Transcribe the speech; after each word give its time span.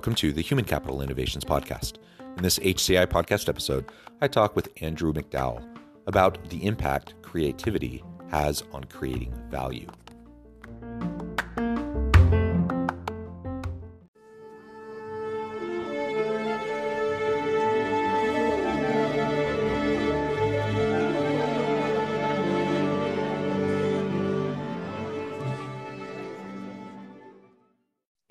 Welcome 0.00 0.14
to 0.14 0.32
the 0.32 0.40
Human 0.40 0.64
Capital 0.64 1.02
Innovations 1.02 1.44
Podcast. 1.44 1.98
In 2.38 2.42
this 2.42 2.58
HCI 2.58 3.06
podcast 3.08 3.50
episode, 3.50 3.84
I 4.22 4.28
talk 4.28 4.56
with 4.56 4.70
Andrew 4.80 5.12
McDowell 5.12 5.62
about 6.06 6.42
the 6.48 6.64
impact 6.64 7.12
creativity 7.20 8.02
has 8.30 8.64
on 8.72 8.84
creating 8.84 9.34
value. 9.50 9.86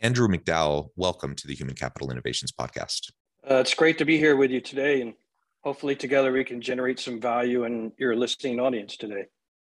Andrew 0.10 0.28
McDowell, 0.28 0.90
welcome 0.96 1.36
to 1.36 1.46
the 1.46 1.54
Human 1.54 1.76
Capital 1.76 2.10
Innovations 2.10 2.52
Podcast. 2.52 3.12
Uh, 3.48 3.58
it's 3.58 3.76
great 3.76 4.00
to 4.00 4.06
be 4.06 4.18
here 4.18 4.36
with 4.36 4.50
you 4.50 4.60
today, 4.60 5.02
and 5.02 5.14
hopefully, 5.64 5.96
together 5.96 6.32
we 6.32 6.44
can 6.44 6.60
generate 6.62 7.00
some 7.00 7.22
value 7.22 7.66
in 7.66 7.92
your 8.00 8.16
listening 8.16 8.60
audience 8.60 8.98
today. 8.98 9.26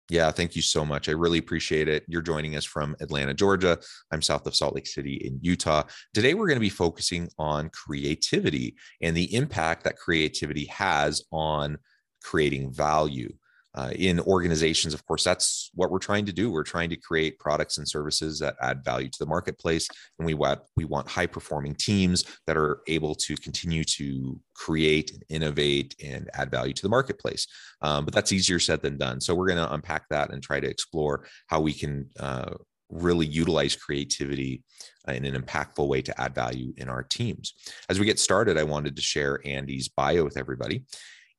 Yeah, 0.09 0.29
thank 0.31 0.53
you 0.53 0.61
so 0.61 0.83
much. 0.83 1.07
I 1.07 1.13
really 1.13 1.37
appreciate 1.37 1.87
it. 1.87 2.03
You're 2.09 2.21
joining 2.21 2.57
us 2.57 2.65
from 2.65 2.97
Atlanta, 2.99 3.33
Georgia. 3.33 3.79
I'm 4.11 4.21
south 4.21 4.45
of 4.45 4.57
Salt 4.57 4.75
Lake 4.75 4.87
City 4.87 5.21
in 5.23 5.39
Utah. 5.41 5.83
Today, 6.13 6.33
we're 6.33 6.47
going 6.47 6.57
to 6.57 6.59
be 6.59 6.67
focusing 6.67 7.29
on 7.37 7.69
creativity 7.69 8.75
and 9.01 9.15
the 9.15 9.33
impact 9.33 9.85
that 9.85 9.95
creativity 9.95 10.65
has 10.65 11.23
on 11.31 11.77
creating 12.21 12.73
value 12.73 13.31
uh, 13.75 13.91
in 13.93 14.21
organizations, 14.21 14.93
of 14.93 15.05
course, 15.05 15.23
that's 15.23 15.69
what 15.73 15.91
we're 15.91 15.99
trying 15.99 16.25
to 16.25 16.33
do. 16.33 16.49
We're 16.49 16.63
trying 16.63 16.89
to 16.91 16.95
create 16.95 17.39
products 17.39 17.77
and 17.77 17.87
services 17.87 18.39
that 18.39 18.55
add 18.61 18.85
value 18.85 19.09
to 19.09 19.19
the 19.19 19.25
marketplace, 19.25 19.87
and 20.17 20.25
we 20.25 20.33
want 20.33 20.61
we 20.77 20.85
want 20.85 21.09
high 21.09 21.25
performing 21.25 21.75
teams 21.75 22.23
that 22.47 22.55
are 22.55 22.79
able 22.87 23.15
to 23.15 23.35
continue 23.35 23.83
to 23.83 24.39
create 24.53 25.11
and 25.11 25.23
innovate 25.29 25.93
and 26.03 26.29
add 26.33 26.49
value 26.49 26.73
to 26.73 26.81
the 26.81 26.89
marketplace. 26.89 27.47
Um, 27.81 28.05
but 28.05 28.13
that's 28.13 28.31
easier 28.31 28.59
said 28.59 28.81
than 28.81 28.97
done. 28.97 29.19
So 29.19 29.35
we're 29.35 29.47
going 29.47 29.65
to 29.65 29.73
unpack 29.73 30.07
that 30.09 30.31
and 30.31 30.41
try 30.41 30.59
to 30.59 30.69
explore 30.69 31.25
how 31.47 31.59
we 31.59 31.73
can. 31.73 32.09
Uh, 32.19 32.53
really 32.91 33.25
utilize 33.25 33.75
creativity 33.75 34.63
in 35.07 35.25
an 35.25 35.41
impactful 35.41 35.87
way 35.87 36.03
to 36.03 36.21
add 36.21 36.35
value 36.35 36.71
in 36.77 36.87
our 36.87 37.01
teams. 37.01 37.53
As 37.89 37.99
we 37.99 38.05
get 38.05 38.19
started, 38.19 38.59
I 38.59 38.63
wanted 38.63 38.95
to 38.95 39.01
share 39.01 39.41
Andy's 39.43 39.89
bio 39.89 40.23
with 40.23 40.37
everybody. 40.37 40.83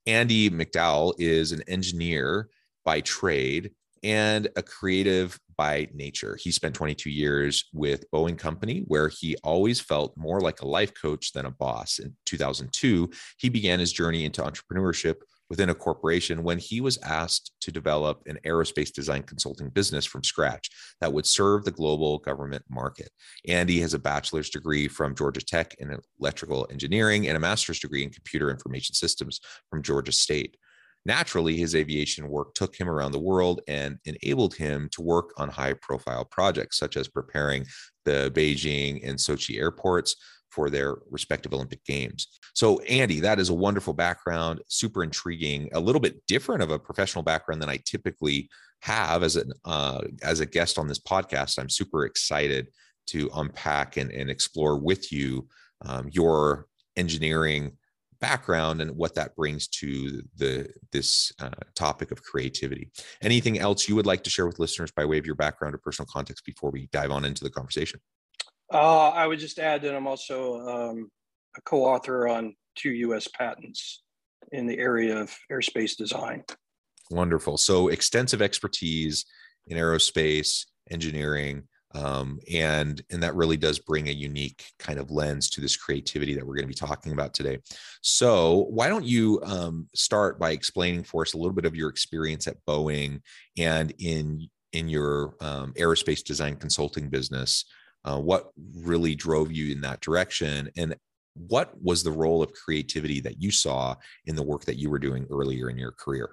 Andy 0.06 0.50
McDowell 0.50 1.14
is 1.18 1.52
an 1.52 1.62
engineer 1.66 2.48
by 2.84 3.00
trade 3.00 3.72
and 4.02 4.48
a 4.56 4.62
creative 4.62 5.38
by 5.56 5.88
nature. 5.92 6.38
He 6.40 6.52
spent 6.52 6.74
22 6.74 7.10
years 7.10 7.64
with 7.72 8.08
Boeing 8.12 8.38
Company, 8.38 8.84
where 8.86 9.08
he 9.08 9.36
always 9.42 9.80
felt 9.80 10.16
more 10.16 10.40
like 10.40 10.60
a 10.60 10.66
life 10.66 10.92
coach 10.94 11.32
than 11.32 11.46
a 11.46 11.50
boss. 11.50 11.98
In 11.98 12.14
2002, 12.26 13.10
he 13.38 13.48
began 13.48 13.80
his 13.80 13.92
journey 13.92 14.24
into 14.24 14.42
entrepreneurship 14.42 15.16
within 15.48 15.70
a 15.70 15.74
corporation 15.74 16.42
when 16.42 16.58
he 16.58 16.80
was 16.80 16.98
asked 17.02 17.52
to 17.60 17.70
develop 17.70 18.22
an 18.26 18.38
aerospace 18.44 18.92
design 18.92 19.22
consulting 19.22 19.68
business 19.70 20.04
from 20.04 20.24
scratch 20.24 20.68
that 21.00 21.12
would 21.12 21.26
serve 21.26 21.64
the 21.64 21.70
global 21.70 22.18
government 22.18 22.64
market. 22.68 23.10
Andy 23.46 23.80
has 23.80 23.94
a 23.94 23.98
bachelor's 23.98 24.50
degree 24.50 24.88
from 24.88 25.14
Georgia 25.14 25.44
Tech 25.44 25.74
in 25.78 25.96
electrical 26.20 26.66
engineering 26.70 27.28
and 27.28 27.36
a 27.36 27.40
master's 27.40 27.78
degree 27.78 28.02
in 28.02 28.10
computer 28.10 28.50
information 28.50 28.94
systems 28.94 29.40
from 29.70 29.82
Georgia 29.82 30.12
State. 30.12 30.56
Naturally, 31.04 31.56
his 31.56 31.76
aviation 31.76 32.28
work 32.28 32.52
took 32.54 32.74
him 32.74 32.88
around 32.88 33.12
the 33.12 33.20
world 33.20 33.60
and 33.68 33.98
enabled 34.06 34.54
him 34.54 34.88
to 34.90 35.02
work 35.02 35.30
on 35.36 35.48
high 35.48 35.74
profile 35.74 36.24
projects, 36.24 36.78
such 36.78 36.96
as 36.96 37.06
preparing 37.06 37.64
the 38.04 38.32
Beijing 38.34 39.08
and 39.08 39.16
Sochi 39.16 39.56
airports, 39.56 40.16
for 40.56 40.71
their 40.71 40.97
respective 41.11 41.53
Olympic 41.53 41.84
Games. 41.84 42.28
So, 42.55 42.81
Andy, 42.81 43.21
that 43.21 43.39
is 43.39 43.50
a 43.50 43.55
wonderful 43.55 43.93
background, 43.93 44.62
super 44.69 45.05
intriguing, 45.05 45.69
a 45.75 45.78
little 45.78 46.00
bit 46.00 46.27
different 46.27 46.62
of 46.62 46.71
a 46.71 46.78
professional 46.78 47.22
background 47.22 47.61
than 47.61 47.69
I 47.69 47.78
typically 47.84 48.49
have 48.81 49.22
as 49.22 49.37
an 49.37 49.53
uh, 49.67 50.00
as 50.22 50.41
a 50.41 50.47
guest 50.47 50.78
on 50.78 50.89
this 50.89 50.99
podcast. 50.99 51.59
I'm 51.59 51.69
super 51.69 52.06
excited 52.06 52.69
to 53.09 53.31
unpack 53.34 53.99
and, 53.99 54.11
and 54.11 54.31
explore 54.31 54.78
with 54.78 55.12
you 55.12 55.47
um, 55.84 56.09
your 56.11 56.67
engineering 56.97 57.77
background 58.19 58.81
and 58.81 58.93
what 58.93 59.15
that 59.15 59.37
brings 59.37 59.69
to 59.69 60.23
the 60.38 60.73
this 60.91 61.33
uh, 61.38 61.50
topic 61.75 62.12
of 62.12 62.23
creativity. 62.23 62.91
Anything 63.21 63.59
else 63.59 63.91
you 63.91 63.94
would 63.94 64.06
like 64.06 64.25
to 64.25 64.31
share 64.31 64.47
with 64.47 64.59
listeners 64.59 64.91
by 64.91 65.05
way 65.05 65.19
of 65.19 65.27
your 65.27 65.34
background 65.34 65.75
or 65.75 65.78
personal 65.78 66.09
context 66.11 66.47
before 66.47 66.71
we 66.71 66.88
dive 66.93 67.11
on 67.11 67.27
into 67.27 67.44
the 67.44 67.50
conversation? 67.50 68.00
Uh, 68.72 69.10
I 69.10 69.27
would 69.27 69.38
just 69.38 69.59
add 69.59 69.82
that 69.82 69.94
I'm 69.94 70.06
also 70.06 70.60
um, 70.66 71.10
a 71.56 71.60
co-author 71.62 72.28
on 72.28 72.54
two 72.75 72.91
U.S. 72.91 73.28
patents 73.28 74.03
in 74.53 74.66
the 74.66 74.78
area 74.78 75.19
of 75.19 75.37
airspace 75.50 75.97
design. 75.97 76.44
Wonderful. 77.10 77.56
So 77.56 77.88
extensive 77.88 78.43
expertise 78.43 79.25
in 79.69 79.78
aerospace 79.78 80.66
engineering, 80.91 81.65
um, 81.94 82.41
and 82.53 83.00
and 83.10 83.22
that 83.22 83.37
really 83.37 83.56
does 83.56 83.78
bring 83.78 84.09
a 84.09 84.12
unique 84.12 84.65
kind 84.78 84.99
of 84.99 85.10
lens 85.10 85.49
to 85.50 85.60
this 85.60 85.76
creativity 85.76 86.34
that 86.34 86.44
we're 86.44 86.55
going 86.55 86.65
to 86.65 86.69
be 86.69 86.75
talking 86.75 87.12
about 87.12 87.32
today. 87.32 87.59
So 88.03 88.66
why 88.71 88.88
don't 88.88 89.05
you 89.05 89.41
um, 89.44 89.88
start 89.94 90.38
by 90.38 90.50
explaining 90.50 91.05
for 91.05 91.22
us 91.22 91.34
a 91.34 91.38
little 91.38 91.55
bit 91.55 91.65
of 91.65 91.76
your 91.76 91.88
experience 91.88 92.47
at 92.49 92.56
Boeing 92.69 93.21
and 93.56 93.93
in 93.99 94.49
in 94.72 94.88
your 94.88 95.34
um, 95.41 95.72
aerospace 95.75 96.25
design 96.25 96.56
consulting 96.56 97.09
business 97.09 97.65
uh, 98.06 98.19
what 98.19 98.53
really 98.77 99.15
drove 99.15 99.53
you 99.53 99.72
in 99.72 99.81
that 99.83 100.00
direction? 100.00 100.71
And 100.77 100.97
what 101.34 101.71
was 101.83 102.03
the 102.03 102.12
role 102.12 102.43
of 102.43 102.53
creativity 102.53 103.21
that 103.21 103.43
you 103.43 103.50
saw 103.50 103.97
in 104.25 104.37
the 104.37 104.43
work 104.43 104.65
that 104.65 104.78
you 104.78 104.89
were 104.89 104.99
doing 104.99 105.27
earlier 105.31 105.69
in 105.69 105.77
your 105.77 105.93
career? 105.93 106.31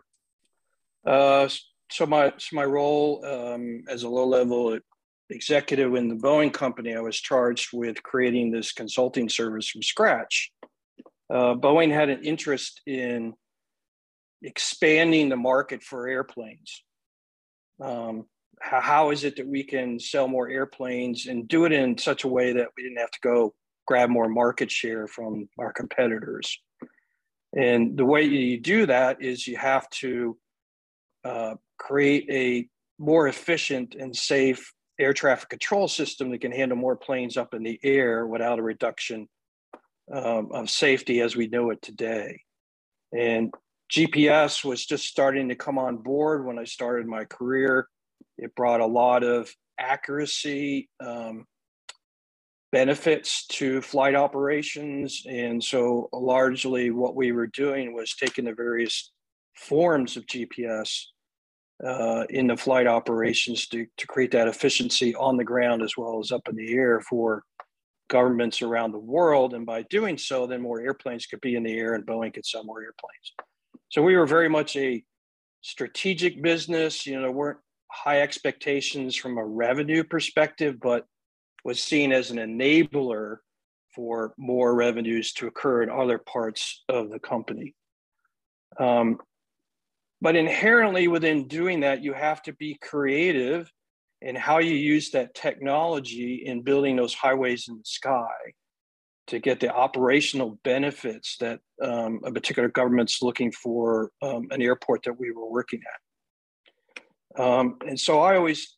Uh, 1.06 1.50
so 1.92 2.06
my 2.06 2.32
so 2.38 2.56
my 2.56 2.64
role 2.64 3.24
um, 3.26 3.84
as 3.90 4.04
a 4.04 4.10
low 4.10 4.26
level 4.26 4.80
executive 5.30 5.96
in 5.96 6.08
the 6.08 6.16
boeing 6.16 6.54
company 6.54 6.96
i 6.96 7.00
was 7.00 7.20
charged 7.20 7.70
with 7.74 8.02
creating 8.04 8.52
this 8.52 8.72
consulting 8.72 9.28
service 9.28 9.68
from 9.68 9.82
scratch. 9.82 10.52
Uh, 11.34 11.56
boeing 11.56 11.92
had 11.92 12.10
an 12.10 12.24
interest 12.24 12.82
in 12.86 13.34
expanding 14.44 15.30
the 15.30 15.38
market 15.38 15.82
for 15.82 16.08
airplanes. 16.08 16.84
Um, 17.82 18.26
how, 18.66 19.12
is 19.12 19.24
it 19.24 19.36
that 19.36 19.48
we 19.48 19.64
can 19.64 20.00
sell 20.00 20.28
more 20.28 20.50
airplanes 20.50 21.28
and 21.28 21.48
do 21.48 21.66
it 21.66 21.72
in 21.72 21.98
such 21.98 22.24
a 22.24 22.30
way 22.30 22.54
that 22.54 22.70
we 22.78 22.84
didn't 22.84 22.98
have 22.98 23.12
to 23.12 23.20
go 23.22 23.54
grab 23.86 24.10
more 24.10 24.30
market 24.30 24.72
share 24.72 25.08
from 25.08 25.48
our 25.60 25.74
competitors 25.74 26.58
and 27.56 27.98
the 27.98 28.06
way 28.06 28.24
you 28.24 28.60
do 28.60 28.86
that 28.88 29.22
is 29.22 29.48
you 29.48 29.58
have 29.58 29.90
to 29.90 30.38
uh, 31.24 31.56
create 31.78 32.28
a 32.30 32.68
more 33.00 33.28
efficient 33.28 33.96
and 33.96 34.16
safe 34.16 34.74
air 35.00 35.14
traffic 35.14 35.50
control 35.50 35.88
system 35.88 36.32
that 36.32 36.42
can 36.42 36.52
handle 36.52 36.78
more 36.78 36.96
planes 36.96 37.38
up 37.38 37.54
in 37.54 37.64
the 37.64 37.80
air 37.84 38.26
without 38.26 38.60
a 38.60 38.64
reduction 38.64 39.28
um, 40.12 40.50
of 40.52 40.70
safety 40.70 41.22
as 41.22 41.36
we 41.36 41.48
know 41.48 41.70
it 41.70 41.82
today. 41.82 42.42
And 43.16 43.54
GPS 43.92 44.64
was 44.64 44.86
just 44.86 45.06
starting 45.06 45.50
to 45.50 45.56
come 45.56 45.78
on 45.78 45.98
board 45.98 46.46
when 46.46 46.58
I 46.58 46.64
started 46.64 47.06
my 47.06 47.26
career. 47.26 47.88
It 48.38 48.56
brought 48.56 48.82
a 48.82 48.86
lot 48.86 49.24
of 49.24 49.54
accuracy 49.80 50.90
um, 51.00 51.46
benefits 52.72 53.46
to 53.48 53.82
flight 53.82 54.16
operations. 54.16 55.24
And 55.30 55.64
so, 55.64 56.10
largely, 56.12 56.90
what 56.90 57.16
we 57.16 57.32
were 57.32 57.48
doing 57.48 57.94
was 57.94 58.16
taking 58.16 58.46
the 58.46 58.54
various 58.54 59.12
forms 59.56 60.18
of 60.18 60.26
GPS 60.26 61.04
uh, 61.86 62.24
in 62.30 62.48
the 62.48 62.58
flight 62.58 62.88
operations 62.88 63.68
to, 63.68 63.86
to 63.98 64.08
create 64.08 64.32
that 64.32 64.48
efficiency 64.48 65.14
on 65.16 65.38
the 65.38 65.44
ground 65.44 65.82
as 65.82 65.98
well 65.98 66.20
as 66.20 66.32
up 66.32 66.48
in 66.50 66.56
the 66.56 66.74
air 66.74 67.02
for 67.02 67.44
governments 68.10 68.62
around 68.62 68.92
the 68.92 69.00
world. 69.00 69.54
And 69.54 69.66
by 69.66 69.84
doing 69.84 70.18
so, 70.18 70.46
then 70.48 70.62
more 70.62 70.82
airplanes 70.82 71.26
could 71.26 71.42
be 71.42 71.56
in 71.56 71.64
the 71.64 71.78
air 71.78 71.96
and 71.96 72.06
Boeing 72.06 72.34
could 72.34 72.46
sell 72.46 72.64
more 72.64 72.82
airplanes. 72.82 73.34
So 73.90 74.02
we 74.02 74.16
were 74.16 74.26
very 74.26 74.50
much 74.50 74.76
a 74.76 75.04
strategic 75.62 76.42
business. 76.42 77.06
You 77.06 77.22
know, 77.22 77.32
weren't 77.32 77.60
high 77.94 78.22
expectations 78.22 79.16
from 79.16 79.38
a 79.38 79.46
revenue 79.46 80.04
perspective, 80.04 80.78
but 80.82 81.06
was 81.64 81.82
seen 81.82 82.12
as 82.12 82.32
an 82.32 82.38
enabler 82.38 83.38
for 83.96 84.34
more 84.38 84.74
revenues 84.74 85.34
to 85.34 85.48
occur 85.48 85.84
in 85.84 85.90
other 85.90 86.18
parts 86.18 86.84
of 86.90 87.12
the 87.12 87.20
company. 87.20 87.76
Um, 88.80 89.20
but 90.22 90.36
inherently, 90.36 91.08
within 91.08 91.48
doing 91.48 91.82
that, 91.82 92.02
you 92.02 92.14
have 92.14 92.42
to 92.44 92.54
be 92.54 92.76
creative 92.82 93.70
in 94.22 94.36
how 94.36 94.60
you 94.60 94.74
use 94.74 95.12
that 95.12 95.36
technology 95.36 96.44
in 96.46 96.62
building 96.62 96.96
those 96.96 97.14
highways 97.14 97.68
in 97.68 97.78
the 97.78 97.86
sky 97.86 98.54
to 99.28 99.40
get 99.40 99.60
the 99.60 99.74
operational 99.74 100.60
benefits 100.64 101.38
that 101.38 101.60
um, 101.82 102.20
a 102.26 102.32
particular 102.32 102.70
government's 102.70 103.22
looking 103.22 103.52
for 103.52 104.12
um, 104.22 104.48
an 104.52 104.62
airport 104.62 105.04
that 105.04 105.20
we 105.20 105.32
were 105.32 105.50
working 105.50 105.80
at. 105.82 106.00
Um, 107.38 107.78
and 107.88 108.00
so 108.00 108.20
I 108.20 108.36
always 108.36 108.76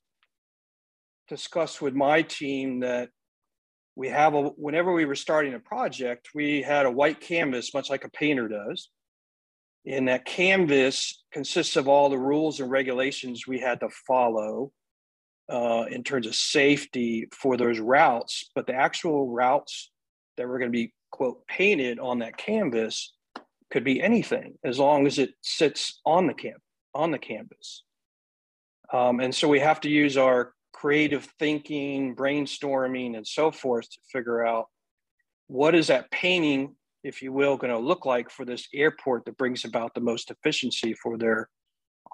discuss 1.27 1.81
with 1.81 1.93
my 1.93 2.21
team 2.21 2.81
that 2.81 3.09
we 3.95 4.09
have 4.09 4.33
a, 4.33 4.41
whenever 4.49 4.93
we 4.93 5.05
were 5.05 5.15
starting 5.15 5.53
a 5.53 5.59
project, 5.59 6.29
we 6.35 6.61
had 6.61 6.85
a 6.85 6.91
white 6.91 7.21
canvas, 7.21 7.73
much 7.73 7.89
like 7.89 8.03
a 8.03 8.09
painter 8.09 8.47
does. 8.47 8.89
And 9.87 10.07
that 10.07 10.25
canvas 10.25 11.23
consists 11.31 11.75
of 11.75 11.87
all 11.87 12.09
the 12.09 12.17
rules 12.17 12.59
and 12.59 12.71
regulations 12.71 13.47
we 13.47 13.59
had 13.59 13.79
to 13.81 13.89
follow 14.07 14.71
uh, 15.49 15.85
in 15.89 16.03
terms 16.03 16.25
of 16.25 16.35
safety 16.35 17.27
for 17.31 17.55
those 17.55 17.79
routes. 17.79 18.49
But 18.55 18.67
the 18.67 18.73
actual 18.73 19.29
routes 19.29 19.91
that 20.37 20.47
were 20.47 20.57
going 20.59 20.71
to 20.71 20.77
be, 20.77 20.93
quote, 21.11 21.45
painted 21.47 21.99
on 21.99 22.19
that 22.19 22.37
canvas 22.37 23.13
could 23.69 23.83
be 23.83 24.01
anything 24.01 24.57
as 24.63 24.79
long 24.79 25.05
as 25.05 25.19
it 25.19 25.31
sits 25.41 26.01
on 26.05 26.27
the 26.27 26.33
camp 26.33 26.61
on 26.93 27.11
the 27.11 27.19
canvas. 27.19 27.83
Um, 28.93 29.19
and 29.19 29.33
so 29.33 29.47
we 29.47 29.59
have 29.59 29.79
to 29.81 29.89
use 29.89 30.17
our 30.17 30.53
creative 30.73 31.27
thinking, 31.39 32.15
brainstorming, 32.15 33.15
and 33.15 33.25
so 33.25 33.51
forth 33.51 33.89
to 33.89 33.97
figure 34.11 34.45
out 34.45 34.67
what 35.47 35.75
is 35.75 35.87
that 35.87 36.11
painting, 36.11 36.75
if 37.03 37.21
you 37.21 37.31
will, 37.31 37.57
going 37.57 37.71
to 37.71 37.79
look 37.79 38.05
like 38.05 38.29
for 38.29 38.45
this 38.45 38.67
airport 38.73 39.25
that 39.25 39.37
brings 39.37 39.63
about 39.63 39.93
the 39.93 40.01
most 40.01 40.31
efficiency 40.31 40.93
for 40.93 41.17
their 41.17 41.49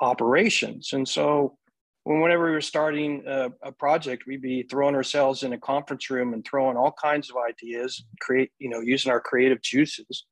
operations. 0.01 0.93
And 0.93 1.07
so, 1.07 1.57
whenever 2.03 2.45
we 2.45 2.51
were 2.51 2.61
starting 2.61 3.23
a, 3.27 3.49
a 3.63 3.71
project, 3.71 4.23
we'd 4.25 4.41
be 4.41 4.63
throwing 4.63 4.95
ourselves 4.95 5.43
in 5.43 5.53
a 5.53 5.57
conference 5.57 6.09
room 6.09 6.33
and 6.33 6.43
throwing 6.43 6.77
all 6.77 6.91
kinds 6.91 7.29
of 7.29 7.37
ideas, 7.37 8.03
create, 8.19 8.51
you 8.59 8.69
know, 8.69 8.79
using 8.79 9.11
our 9.11 9.21
creative 9.21 9.61
juices 9.61 10.25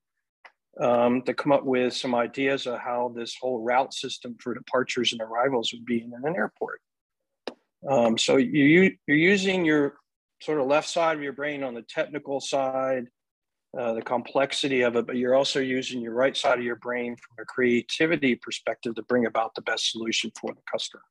um, 0.82 1.22
to 1.24 1.34
come 1.34 1.52
up 1.52 1.66
with 1.66 1.94
some 1.94 2.16
ideas 2.16 2.66
of 2.66 2.80
how 2.80 3.14
this 3.16 3.36
whole 3.40 3.62
route 3.62 3.94
system 3.94 4.36
for 4.40 4.54
departures 4.54 5.12
and 5.12 5.22
arrivals 5.22 5.72
would 5.74 5.86
be 5.86 6.02
in 6.02 6.14
an 6.14 6.36
airport. 6.36 6.80
Um, 7.90 8.18
so 8.18 8.38
you, 8.38 8.96
you're 9.08 9.18
using 9.18 9.66
your 9.66 9.96
sort 10.42 10.60
of 10.60 10.68
left 10.68 10.88
side 10.88 11.18
of 11.18 11.24
your 11.24 11.34
brain 11.34 11.64
on 11.64 11.74
the 11.74 11.82
technical 11.84 12.40
side, 12.40 13.08
uh, 13.78 13.94
the 13.94 14.02
complexity 14.02 14.82
of 14.82 14.96
it, 14.96 15.06
but 15.06 15.16
you're 15.18 15.36
also 15.36 15.60
using 15.60 16.02
your 16.02 16.14
right 16.14 16.36
side 16.36 16.60
of 16.60 16.66
your 16.66 16.78
brain 16.78 17.16
from 17.16 17.42
a 17.42 17.46
creativity 17.46 18.36
perspective 18.36 18.96
to 18.96 19.04
bring 19.04 19.26
about 19.26 19.54
the 19.56 19.62
best 19.62 19.92
solution 19.92 20.32
for 20.40 20.54
the 20.54 20.62
customer. 20.72 21.04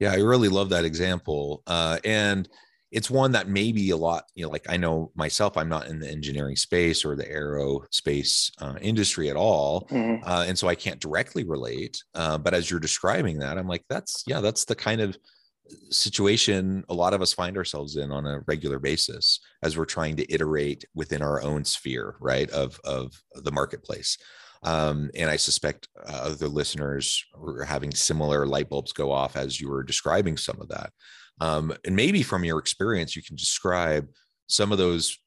Yeah, 0.00 0.12
I 0.12 0.16
really 0.16 0.48
love 0.48 0.70
that 0.70 0.84
example. 0.84 1.62
Uh, 1.66 1.98
and 2.04 2.48
it's 2.92 3.10
one 3.10 3.32
that 3.32 3.48
maybe 3.48 3.88
a 3.90 3.96
lot, 3.96 4.24
you 4.34 4.44
know, 4.44 4.50
like 4.50 4.66
I 4.68 4.76
know 4.76 5.10
myself, 5.14 5.56
I'm 5.56 5.68
not 5.68 5.86
in 5.86 5.98
the 5.98 6.10
engineering 6.10 6.56
space 6.56 7.06
or 7.06 7.16
the 7.16 7.24
aerospace 7.24 8.52
uh, 8.60 8.76
industry 8.82 9.30
at 9.30 9.36
all. 9.36 9.88
Mm-hmm. 9.90 10.22
Uh, 10.28 10.44
and 10.46 10.58
so 10.58 10.68
I 10.68 10.74
can't 10.74 11.00
directly 11.00 11.44
relate. 11.44 12.02
Uh, 12.14 12.36
but 12.36 12.52
as 12.52 12.70
you're 12.70 12.80
describing 12.80 13.38
that, 13.38 13.56
I'm 13.56 13.66
like, 13.66 13.84
that's, 13.88 14.22
yeah, 14.26 14.42
that's 14.42 14.66
the 14.66 14.74
kind 14.74 15.00
of 15.00 15.16
situation 15.90 16.84
a 16.90 16.94
lot 16.94 17.14
of 17.14 17.22
us 17.22 17.32
find 17.32 17.56
ourselves 17.56 17.96
in 17.96 18.10
on 18.10 18.26
a 18.26 18.40
regular 18.46 18.78
basis 18.78 19.40
as 19.62 19.76
we're 19.76 19.84
trying 19.84 20.16
to 20.16 20.30
iterate 20.30 20.84
within 20.94 21.22
our 21.22 21.40
own 21.40 21.64
sphere 21.64 22.16
right 22.20 22.50
of 22.50 22.78
of 22.84 23.12
the 23.36 23.52
marketplace 23.52 24.18
um, 24.64 25.08
and 25.14 25.30
i 25.30 25.36
suspect 25.36 25.88
uh, 26.06 26.20
other 26.24 26.48
listeners 26.48 27.24
are 27.40 27.64
having 27.64 27.92
similar 27.92 28.44
light 28.44 28.68
bulbs 28.68 28.92
go 28.92 29.10
off 29.10 29.36
as 29.36 29.60
you 29.60 29.70
were 29.70 29.84
describing 29.84 30.36
some 30.36 30.60
of 30.60 30.68
that 30.68 30.92
um, 31.42 31.74
and 31.84 31.96
maybe 31.96 32.22
from 32.22 32.44
your 32.44 32.60
experience 32.60 33.16
you 33.16 33.22
can 33.22 33.34
describe 33.34 34.08
some 34.46 34.70
of 34.70 34.78
those 34.78 35.18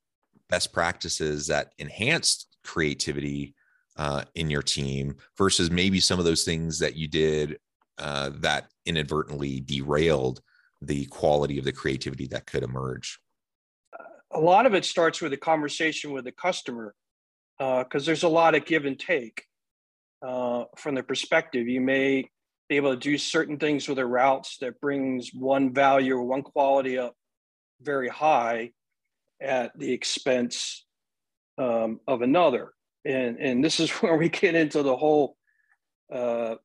best 0.50 0.71
practices 0.71 1.47
that 1.47 1.73
enhanced 1.77 2.47
creativity 2.63 3.53
uh, 3.97 4.23
in 4.33 4.50
your 4.50 4.62
team 4.62 5.17
versus 5.38 5.69
maybe 5.69 6.00
some 6.00 6.17
of 6.17 6.23
those 6.23 6.45
things 6.45 6.79
that 6.79 6.95
you 6.95 7.09
did 7.09 7.57
uh, 7.97 8.29
that 8.35 8.67
inadvertently 8.85 9.59
derailed 9.59 10.39
the 10.81 11.06
quality 11.07 11.59
of 11.59 11.65
the 11.65 11.73
creativity 11.73 12.27
that 12.27 12.45
could 12.45 12.63
emerge? 12.63 13.19
A 14.31 14.39
lot 14.39 14.65
of 14.65 14.73
it 14.73 14.85
starts 14.85 15.21
with 15.21 15.33
a 15.33 15.38
conversation 15.38 16.11
with 16.11 16.23
the 16.23 16.31
customer 16.31 16.94
because 17.57 18.03
uh, 18.03 18.06
there's 18.06 18.23
a 18.23 18.29
lot 18.29 18.56
of 18.56 18.65
give 18.65 18.85
and 18.85 19.00
take 19.00 19.44
uh, 20.25 20.63
from 20.77 20.95
the 20.95 21.03
perspective. 21.03 21.68
You 21.68 21.81
may 21.81 22.29
be 22.69 22.77
able 22.77 22.94
to 22.94 23.00
do 23.00 23.17
certain 23.17 23.57
things 23.57 23.88
with 23.88 23.97
their 23.97 24.07
routes 24.07 24.57
that 24.59 24.81
brings 24.81 25.31
one 25.33 25.73
value 25.73 26.15
or 26.15 26.23
one 26.23 26.41
quality 26.41 26.97
up 26.97 27.13
very 27.81 28.09
high 28.09 28.71
at 29.41 29.77
the 29.77 29.91
expense 29.91 30.85
um, 31.57 32.00
of 32.07 32.21
another. 32.21 32.73
And, 33.06 33.38
and 33.38 33.63
this 33.63 33.79
is 33.79 33.89
where 34.01 34.17
we 34.17 34.29
get 34.29 34.56
into 34.56 34.81
the 34.81 34.95
whole 34.95 35.35
uh, 36.12 36.56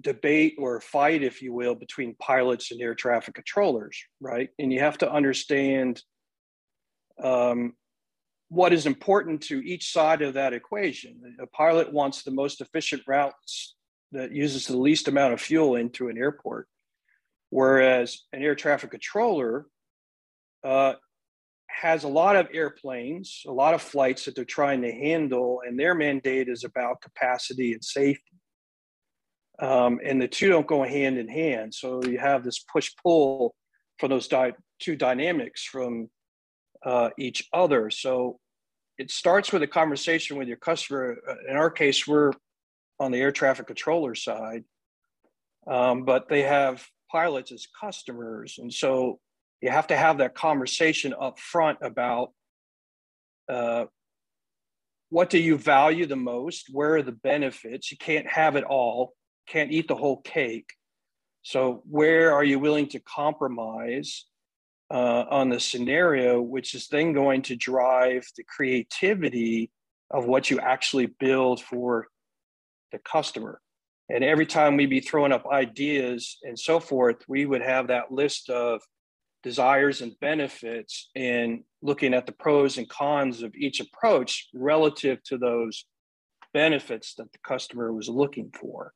debate 0.00 0.56
or 0.58 0.80
fight, 0.80 1.22
if 1.22 1.40
you 1.40 1.52
will, 1.52 1.74
between 1.74 2.16
pilots 2.16 2.72
and 2.72 2.80
air 2.80 2.94
traffic 2.94 3.34
controllers, 3.34 3.96
right? 4.20 4.48
And 4.58 4.72
you 4.72 4.80
have 4.80 4.98
to 4.98 5.10
understand 5.10 6.02
um, 7.22 7.74
what 8.48 8.72
is 8.72 8.86
important 8.86 9.42
to 9.42 9.60
each 9.64 9.92
side 9.92 10.22
of 10.22 10.34
that 10.34 10.52
equation. 10.52 11.36
A 11.40 11.46
pilot 11.46 11.92
wants 11.92 12.22
the 12.22 12.32
most 12.32 12.60
efficient 12.60 13.02
routes 13.06 13.76
that 14.14 14.32
uses 14.32 14.66
the 14.66 14.76
least 14.76 15.08
amount 15.08 15.32
of 15.32 15.40
fuel 15.40 15.76
into 15.76 16.08
an 16.08 16.18
airport, 16.18 16.68
whereas 17.50 18.22
an 18.32 18.42
air 18.42 18.54
traffic 18.54 18.90
controller 18.90 19.66
uh, 20.64 20.94
has 21.68 22.04
a 22.04 22.08
lot 22.08 22.36
of 22.36 22.48
airplanes, 22.52 23.42
a 23.46 23.52
lot 23.52 23.74
of 23.74 23.82
flights 23.82 24.24
that 24.24 24.34
they're 24.34 24.44
trying 24.44 24.82
to 24.82 24.92
handle, 24.92 25.60
and 25.66 25.78
their 25.78 25.94
mandate 25.94 26.48
is 26.48 26.64
about 26.64 27.02
capacity 27.02 27.72
and 27.72 27.84
safety 27.84 28.34
um, 29.60 30.00
and 30.04 30.20
the 30.20 30.28
two 30.28 30.48
don't 30.48 30.66
go 30.66 30.82
hand 30.82 31.18
in 31.18 31.28
hand. 31.28 31.74
So 31.74 32.02
you 32.04 32.18
have 32.18 32.44
this 32.44 32.58
push 32.58 32.90
pull 33.02 33.54
for 33.98 34.08
those 34.08 34.26
di- 34.28 34.52
two 34.80 34.96
dynamics 34.96 35.64
from 35.64 36.08
uh, 36.84 37.10
each 37.18 37.48
other. 37.52 37.90
So 37.90 38.38
it 38.98 39.10
starts 39.10 39.52
with 39.52 39.62
a 39.62 39.66
conversation 39.66 40.36
with 40.36 40.48
your 40.48 40.56
customer. 40.56 41.16
Uh, 41.28 41.34
in 41.48 41.56
our 41.56 41.70
case, 41.70 42.06
we're 42.06 42.32
on 43.00 43.10
the 43.10 43.18
air 43.18 43.32
traffic 43.32 43.66
controller 43.66 44.14
side, 44.14 44.64
um, 45.66 46.04
but 46.04 46.28
they 46.28 46.42
have 46.42 46.86
pilots 47.10 47.52
as 47.52 47.66
customers, 47.80 48.58
and 48.58 48.72
so 48.72 49.20
you 49.60 49.70
have 49.70 49.86
to 49.86 49.96
have 49.96 50.18
that 50.18 50.34
conversation 50.34 51.14
up 51.18 51.38
front 51.38 51.78
about 51.80 52.32
uh, 53.48 53.86
what 55.10 55.30
do 55.30 55.38
you 55.38 55.56
value 55.56 56.06
the 56.06 56.16
most? 56.16 56.68
Where 56.72 56.96
are 56.96 57.02
the 57.02 57.12
benefits? 57.12 57.90
You 57.90 57.96
can't 57.96 58.26
have 58.26 58.56
it 58.56 58.64
all. 58.64 59.14
Can't 59.46 59.70
eat 59.70 59.88
the 59.88 59.94
whole 59.94 60.20
cake. 60.22 60.70
So, 61.42 61.82
where 61.88 62.32
are 62.32 62.42
you 62.42 62.58
willing 62.58 62.88
to 62.88 63.00
compromise 63.00 64.26
uh, 64.90 65.24
on 65.30 65.50
the 65.50 65.60
scenario, 65.60 66.40
which 66.40 66.74
is 66.74 66.88
then 66.88 67.12
going 67.12 67.42
to 67.42 67.56
drive 67.56 68.26
the 68.36 68.44
creativity 68.44 69.70
of 70.10 70.26
what 70.26 70.50
you 70.50 70.58
actually 70.60 71.06
build 71.06 71.62
for 71.62 72.08
the 72.94 73.00
customer? 73.00 73.60
And 74.08 74.22
every 74.22 74.46
time 74.46 74.76
we 74.76 74.84
would 74.84 74.90
be 74.90 75.00
throwing 75.00 75.32
up 75.32 75.46
ideas 75.46 76.38
and 76.42 76.58
so 76.58 76.78
forth, 76.80 77.16
we 77.28 77.46
would 77.46 77.62
have 77.62 77.88
that 77.88 78.12
list 78.12 78.50
of 78.50 78.80
desires 79.42 80.00
and 80.00 80.18
benefits 80.20 81.10
and 81.14 81.64
looking 81.82 82.14
at 82.14 82.26
the 82.26 82.32
pros 82.32 82.78
and 82.78 82.88
cons 82.88 83.42
of 83.42 83.54
each 83.54 83.80
approach 83.80 84.48
relative 84.54 85.22
to 85.24 85.38
those 85.38 85.84
benefits 86.52 87.14
that 87.16 87.30
the 87.32 87.38
customer 87.46 87.92
was 87.92 88.08
looking 88.08 88.50
for. 88.58 88.92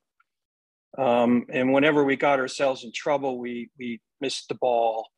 Um, 0.96 1.46
and 1.50 1.72
whenever 1.72 2.04
we 2.04 2.16
got 2.16 2.38
ourselves 2.38 2.84
in 2.84 2.92
trouble, 2.94 3.38
we 3.38 3.70
we 3.78 4.00
missed 4.20 4.48
the 4.48 4.54
ball, 4.54 5.08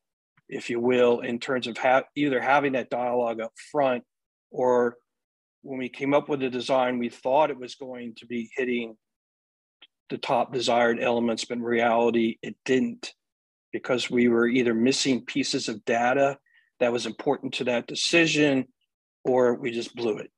if 0.48 0.68
you 0.68 0.80
will, 0.80 1.20
in 1.20 1.38
terms 1.38 1.66
of 1.66 1.78
ha- 1.78 2.02
either 2.16 2.40
having 2.40 2.72
that 2.72 2.90
dialogue 2.90 3.40
up 3.40 3.52
front, 3.70 4.02
or 4.50 4.96
when 5.62 5.78
we 5.78 5.88
came 5.88 6.14
up 6.14 6.28
with 6.28 6.40
the 6.40 6.50
design, 6.50 6.98
we 6.98 7.08
thought 7.08 7.50
it 7.50 7.58
was 7.58 7.74
going 7.74 8.14
to 8.16 8.26
be 8.26 8.50
hitting 8.56 8.96
the 10.08 10.18
top 10.18 10.52
desired 10.52 11.00
elements, 11.00 11.44
but 11.44 11.58
in 11.58 11.62
reality, 11.62 12.38
it 12.42 12.56
didn't, 12.64 13.12
because 13.72 14.10
we 14.10 14.28
were 14.28 14.48
either 14.48 14.74
missing 14.74 15.24
pieces 15.24 15.68
of 15.68 15.84
data 15.84 16.38
that 16.80 16.92
was 16.92 17.06
important 17.06 17.54
to 17.54 17.64
that 17.64 17.86
decision, 17.86 18.66
or 19.24 19.54
we 19.54 19.70
just 19.70 19.94
blew 19.94 20.16
it 20.16 20.30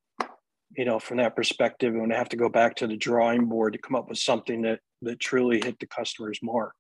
you 0.77 0.85
know, 0.85 0.99
from 0.99 1.19
that 1.19 1.37
perspective, 1.37 1.95
and 1.95 2.13
have 2.13 2.29
to 2.31 2.37
go 2.37 2.49
back 2.49 2.77
to 2.77 2.87
the 2.87 2.97
drawing 2.97 3.47
board 3.47 3.75
to 3.75 3.79
come 3.79 3.95
up 3.95 4.09
with 4.09 4.19
something 4.19 4.63
that 4.63 4.81
that 5.03 5.21
truly 5.21 5.61
hit 5.63 5.79
the 5.79 5.87
customer's 5.87 6.39
mark. 6.43 6.75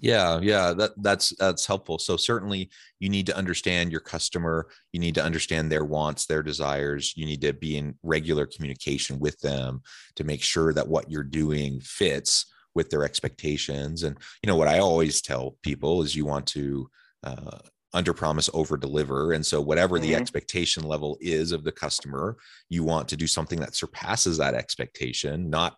Yeah, 0.00 0.40
yeah, 0.42 0.72
that 0.74 0.92
that's 0.96 1.34
that's 1.38 1.66
helpful. 1.66 1.98
So 1.98 2.16
certainly 2.16 2.70
you 2.98 3.08
need 3.08 3.26
to 3.26 3.36
understand 3.36 3.92
your 3.92 4.00
customer, 4.00 4.68
you 4.92 4.98
need 4.98 5.14
to 5.14 5.24
understand 5.24 5.70
their 5.70 5.84
wants, 5.84 6.26
their 6.26 6.42
desires, 6.42 7.12
you 7.16 7.26
need 7.26 7.42
to 7.42 7.52
be 7.52 7.76
in 7.76 7.94
regular 8.02 8.46
communication 8.46 9.18
with 9.20 9.38
them 9.40 9.82
to 10.16 10.24
make 10.24 10.42
sure 10.42 10.72
that 10.72 10.88
what 10.88 11.10
you're 11.10 11.22
doing 11.22 11.80
fits 11.80 12.46
with 12.74 12.90
their 12.90 13.04
expectations. 13.04 14.02
And 14.02 14.16
you 14.42 14.48
know 14.48 14.56
what 14.56 14.68
I 14.68 14.78
always 14.78 15.20
tell 15.20 15.56
people 15.62 16.02
is 16.02 16.16
you 16.16 16.24
want 16.24 16.46
to 16.48 16.90
uh, 17.22 17.58
under 17.94 18.12
promise 18.12 18.48
over 18.54 18.76
deliver 18.76 19.32
and 19.32 19.44
so 19.44 19.60
whatever 19.60 19.96
mm-hmm. 19.96 20.08
the 20.08 20.14
expectation 20.14 20.82
level 20.82 21.18
is 21.20 21.52
of 21.52 21.62
the 21.62 21.72
customer 21.72 22.36
you 22.68 22.82
want 22.82 23.06
to 23.08 23.16
do 23.16 23.26
something 23.26 23.60
that 23.60 23.74
surpasses 23.74 24.38
that 24.38 24.54
expectation 24.54 25.50
not 25.50 25.76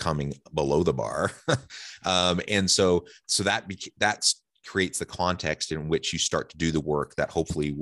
coming 0.00 0.32
below 0.54 0.82
the 0.82 0.92
bar. 0.92 1.30
Um, 2.06 2.40
and 2.48 2.70
so 2.70 3.04
so 3.26 3.42
that 3.42 3.68
beca- 3.68 3.92
that's 3.98 4.40
creates 4.64 4.98
the 4.98 5.04
context 5.04 5.70
in 5.70 5.86
which 5.86 6.14
you 6.14 6.18
start 6.18 6.48
to 6.48 6.56
do 6.56 6.72
the 6.72 6.80
work 6.80 7.14
that 7.16 7.28
hopefully 7.28 7.76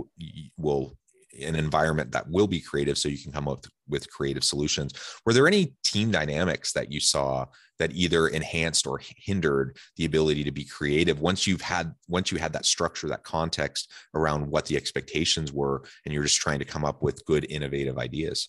will 0.56 0.98
an 1.40 1.54
environment 1.54 2.10
that 2.12 2.28
will 2.28 2.46
be 2.46 2.60
creative 2.60 2.98
so 2.98 3.08
you 3.08 3.22
can 3.22 3.30
come 3.30 3.46
up 3.46 3.64
with 3.88 4.10
creative 4.10 4.42
solutions. 4.42 4.92
Were 5.25 5.32
there 5.32 5.46
any 5.46 5.75
team 5.84 6.10
dynamics 6.10 6.72
that 6.72 6.90
you 6.90 7.00
saw 7.00 7.46
that 7.78 7.92
either 7.92 8.28
enhanced 8.28 8.87
or 8.87 9.00
hindered 9.16 9.76
the 9.96 10.04
ability 10.04 10.42
to 10.44 10.50
be 10.50 10.64
creative 10.64 11.20
once 11.20 11.46
you've 11.46 11.60
had 11.60 11.94
once 12.08 12.32
you 12.32 12.38
had 12.38 12.52
that 12.52 12.66
structure 12.66 13.08
that 13.08 13.22
context 13.22 13.92
around 14.14 14.48
what 14.48 14.66
the 14.66 14.76
expectations 14.76 15.52
were 15.52 15.84
and 16.04 16.12
you're 16.12 16.25
just 16.25 16.40
trying 16.40 16.58
to 16.58 16.64
come 16.64 16.84
up 16.84 17.02
with 17.02 17.25
good 17.25 17.46
innovative 17.50 17.98
ideas 17.98 18.48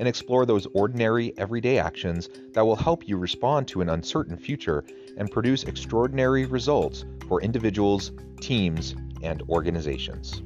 and 0.00 0.08
explore 0.08 0.46
those 0.46 0.66
ordinary, 0.72 1.36
everyday 1.36 1.78
actions 1.78 2.30
that 2.54 2.64
will 2.64 2.74
help 2.74 3.06
you 3.06 3.18
respond 3.18 3.68
to 3.68 3.82
an 3.82 3.90
uncertain 3.90 4.36
future 4.36 4.82
and 5.18 5.30
produce 5.30 5.64
extraordinary 5.64 6.46
results 6.46 7.04
for 7.28 7.42
individuals, 7.42 8.10
teams, 8.40 8.96
and 9.22 9.42
organizations. 9.50 10.42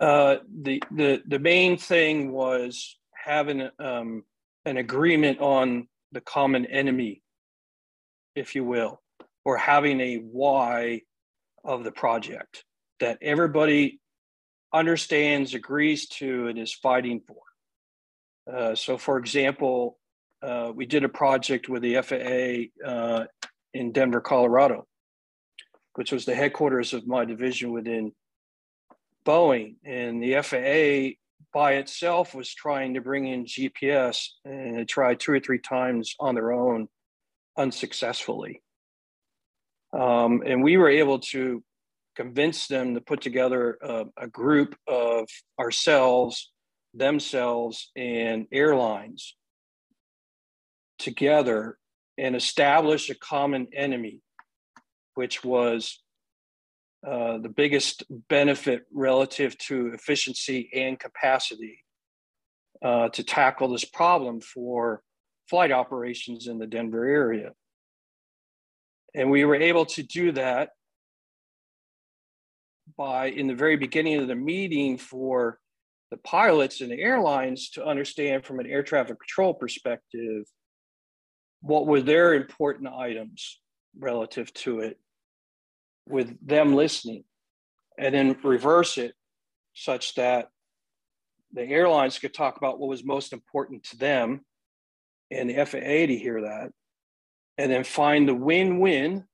Uh, 0.00 0.38
the, 0.62 0.82
the, 0.90 1.22
the 1.28 1.38
main 1.38 1.78
thing 1.78 2.32
was 2.32 2.96
having 3.12 3.70
um, 3.78 4.24
an 4.64 4.76
agreement 4.76 5.38
on 5.38 5.86
the 6.10 6.20
common 6.20 6.66
enemy, 6.66 7.22
if 8.34 8.56
you 8.56 8.64
will 8.64 9.00
or 9.44 9.56
having 9.56 10.00
a 10.00 10.16
why 10.16 11.02
of 11.64 11.84
the 11.84 11.92
project 11.92 12.64
that 13.00 13.18
everybody 13.22 14.00
understands, 14.72 15.54
agrees 15.54 16.08
to, 16.08 16.48
and 16.48 16.58
is 16.58 16.72
fighting 16.72 17.20
for. 17.26 17.42
Uh, 18.52 18.74
so, 18.74 18.98
for 18.98 19.18
example, 19.18 19.98
uh, 20.42 20.72
we 20.74 20.84
did 20.84 21.04
a 21.04 21.08
project 21.08 21.68
with 21.68 21.82
the 21.82 22.00
FAA 22.02 22.88
uh, 22.88 23.24
in 23.72 23.92
Denver, 23.92 24.20
Colorado, 24.20 24.86
which 25.94 26.12
was 26.12 26.24
the 26.24 26.34
headquarters 26.34 26.92
of 26.92 27.06
my 27.06 27.24
division 27.24 27.72
within 27.72 28.12
Boeing. 29.24 29.76
And 29.84 30.22
the 30.22 30.42
FAA 30.42 31.16
by 31.54 31.74
itself 31.74 32.34
was 32.34 32.52
trying 32.52 32.94
to 32.94 33.00
bring 33.00 33.26
in 33.28 33.46
GPS 33.46 34.26
and 34.44 34.80
it 34.80 34.88
tried 34.88 35.20
two 35.20 35.32
or 35.32 35.40
three 35.40 35.60
times 35.60 36.14
on 36.18 36.34
their 36.34 36.52
own 36.52 36.88
unsuccessfully. 37.56 38.60
Um, 39.96 40.42
and 40.44 40.62
we 40.62 40.76
were 40.76 40.88
able 40.88 41.20
to 41.20 41.62
convince 42.16 42.66
them 42.66 42.94
to 42.94 43.00
put 43.00 43.20
together 43.20 43.78
a, 43.82 44.04
a 44.16 44.28
group 44.28 44.76
of 44.86 45.28
ourselves, 45.58 46.52
themselves, 46.92 47.90
and 47.96 48.46
airlines 48.52 49.36
together 50.98 51.78
and 52.18 52.36
establish 52.36 53.10
a 53.10 53.14
common 53.14 53.68
enemy, 53.74 54.20
which 55.14 55.44
was 55.44 56.00
uh, 57.06 57.38
the 57.38 57.48
biggest 57.48 58.04
benefit 58.28 58.84
relative 58.92 59.58
to 59.58 59.88
efficiency 59.88 60.70
and 60.74 60.98
capacity 60.98 61.80
uh, 62.82 63.08
to 63.10 63.22
tackle 63.22 63.68
this 63.68 63.84
problem 63.84 64.40
for 64.40 65.02
flight 65.50 65.72
operations 65.72 66.46
in 66.46 66.58
the 66.58 66.66
Denver 66.66 67.04
area. 67.04 67.50
And 69.14 69.30
we 69.30 69.44
were 69.44 69.56
able 69.56 69.86
to 69.86 70.02
do 70.02 70.32
that 70.32 70.70
by, 72.96 73.26
in 73.26 73.46
the 73.46 73.54
very 73.54 73.76
beginning 73.76 74.20
of 74.20 74.28
the 74.28 74.34
meeting, 74.34 74.98
for 74.98 75.58
the 76.10 76.16
pilots 76.18 76.80
and 76.80 76.90
the 76.90 77.00
airlines 77.00 77.70
to 77.70 77.84
understand 77.84 78.44
from 78.44 78.60
an 78.60 78.66
air 78.66 78.82
traffic 78.82 79.18
control 79.18 79.54
perspective 79.54 80.44
what 81.60 81.86
were 81.86 82.00
their 82.00 82.34
important 82.34 82.88
items 82.92 83.60
relative 83.98 84.52
to 84.54 84.80
it 84.80 84.98
with 86.06 86.36
them 86.46 86.74
listening 86.74 87.24
and 87.98 88.14
then 88.14 88.36
reverse 88.44 88.98
it 88.98 89.14
such 89.74 90.14
that 90.14 90.48
the 91.52 91.62
airlines 91.62 92.18
could 92.18 92.34
talk 92.34 92.56
about 92.58 92.78
what 92.78 92.88
was 92.88 93.04
most 93.04 93.32
important 93.32 93.82
to 93.82 93.96
them 93.96 94.40
and 95.30 95.48
the 95.48 95.64
FAA 95.64 96.06
to 96.06 96.16
hear 96.16 96.42
that 96.42 96.70
and 97.58 97.70
then 97.70 97.84
find 97.84 98.28
the 98.28 98.34
win-win 98.34 99.24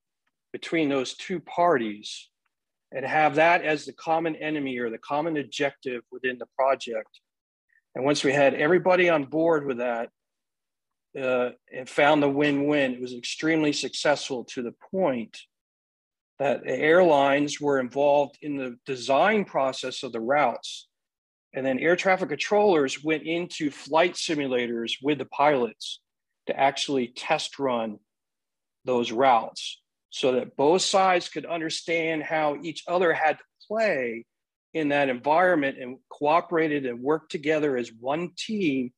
between 0.52 0.88
those 0.88 1.14
two 1.14 1.40
parties 1.40 2.28
and 2.92 3.04
have 3.04 3.36
that 3.36 3.62
as 3.62 3.84
the 3.84 3.92
common 3.92 4.36
enemy 4.36 4.78
or 4.78 4.90
the 4.90 4.98
common 4.98 5.36
objective 5.36 6.02
within 6.10 6.38
the 6.38 6.48
project. 6.56 7.20
And 7.94 8.04
once 8.04 8.24
we 8.24 8.32
had 8.32 8.54
everybody 8.54 9.08
on 9.08 9.24
board 9.24 9.64
with 9.64 9.78
that 9.78 10.10
uh, 11.20 11.50
and 11.72 11.88
found 11.88 12.22
the 12.22 12.28
win-win, 12.28 12.94
it 12.94 13.00
was 13.00 13.14
extremely 13.14 13.72
successful 13.72 14.44
to 14.44 14.62
the 14.62 14.74
point 14.90 15.36
that 16.38 16.64
the 16.64 16.74
airlines 16.74 17.60
were 17.60 17.80
involved 17.80 18.38
in 18.42 18.56
the 18.56 18.76
design 18.86 19.44
process 19.44 20.02
of 20.02 20.12
the 20.12 20.20
routes. 20.20 20.88
And 21.52 21.66
then 21.66 21.78
air 21.78 21.96
traffic 21.96 22.28
controllers 22.28 23.02
went 23.02 23.24
into 23.24 23.70
flight 23.70 24.14
simulators 24.14 24.92
with 25.02 25.18
the 25.18 25.26
pilots 25.26 26.00
to 26.46 26.58
actually 26.58 27.08
test 27.08 27.58
run 27.58 27.98
those 28.84 29.12
routes 29.12 29.80
so 30.10 30.32
that 30.32 30.56
both 30.56 30.82
sides 30.82 31.28
could 31.28 31.46
understand 31.46 32.22
how 32.22 32.56
each 32.62 32.82
other 32.88 33.12
had 33.12 33.38
to 33.38 33.44
play 33.68 34.24
in 34.74 34.88
that 34.88 35.08
environment 35.08 35.78
and 35.80 35.98
cooperated 36.08 36.86
and 36.86 37.00
worked 37.00 37.30
together 37.30 37.76
as 37.76 37.90
one 37.98 38.30
team 38.36 38.92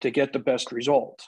to 0.00 0.10
get 0.10 0.32
the 0.32 0.38
best 0.38 0.72
result. 0.72 1.22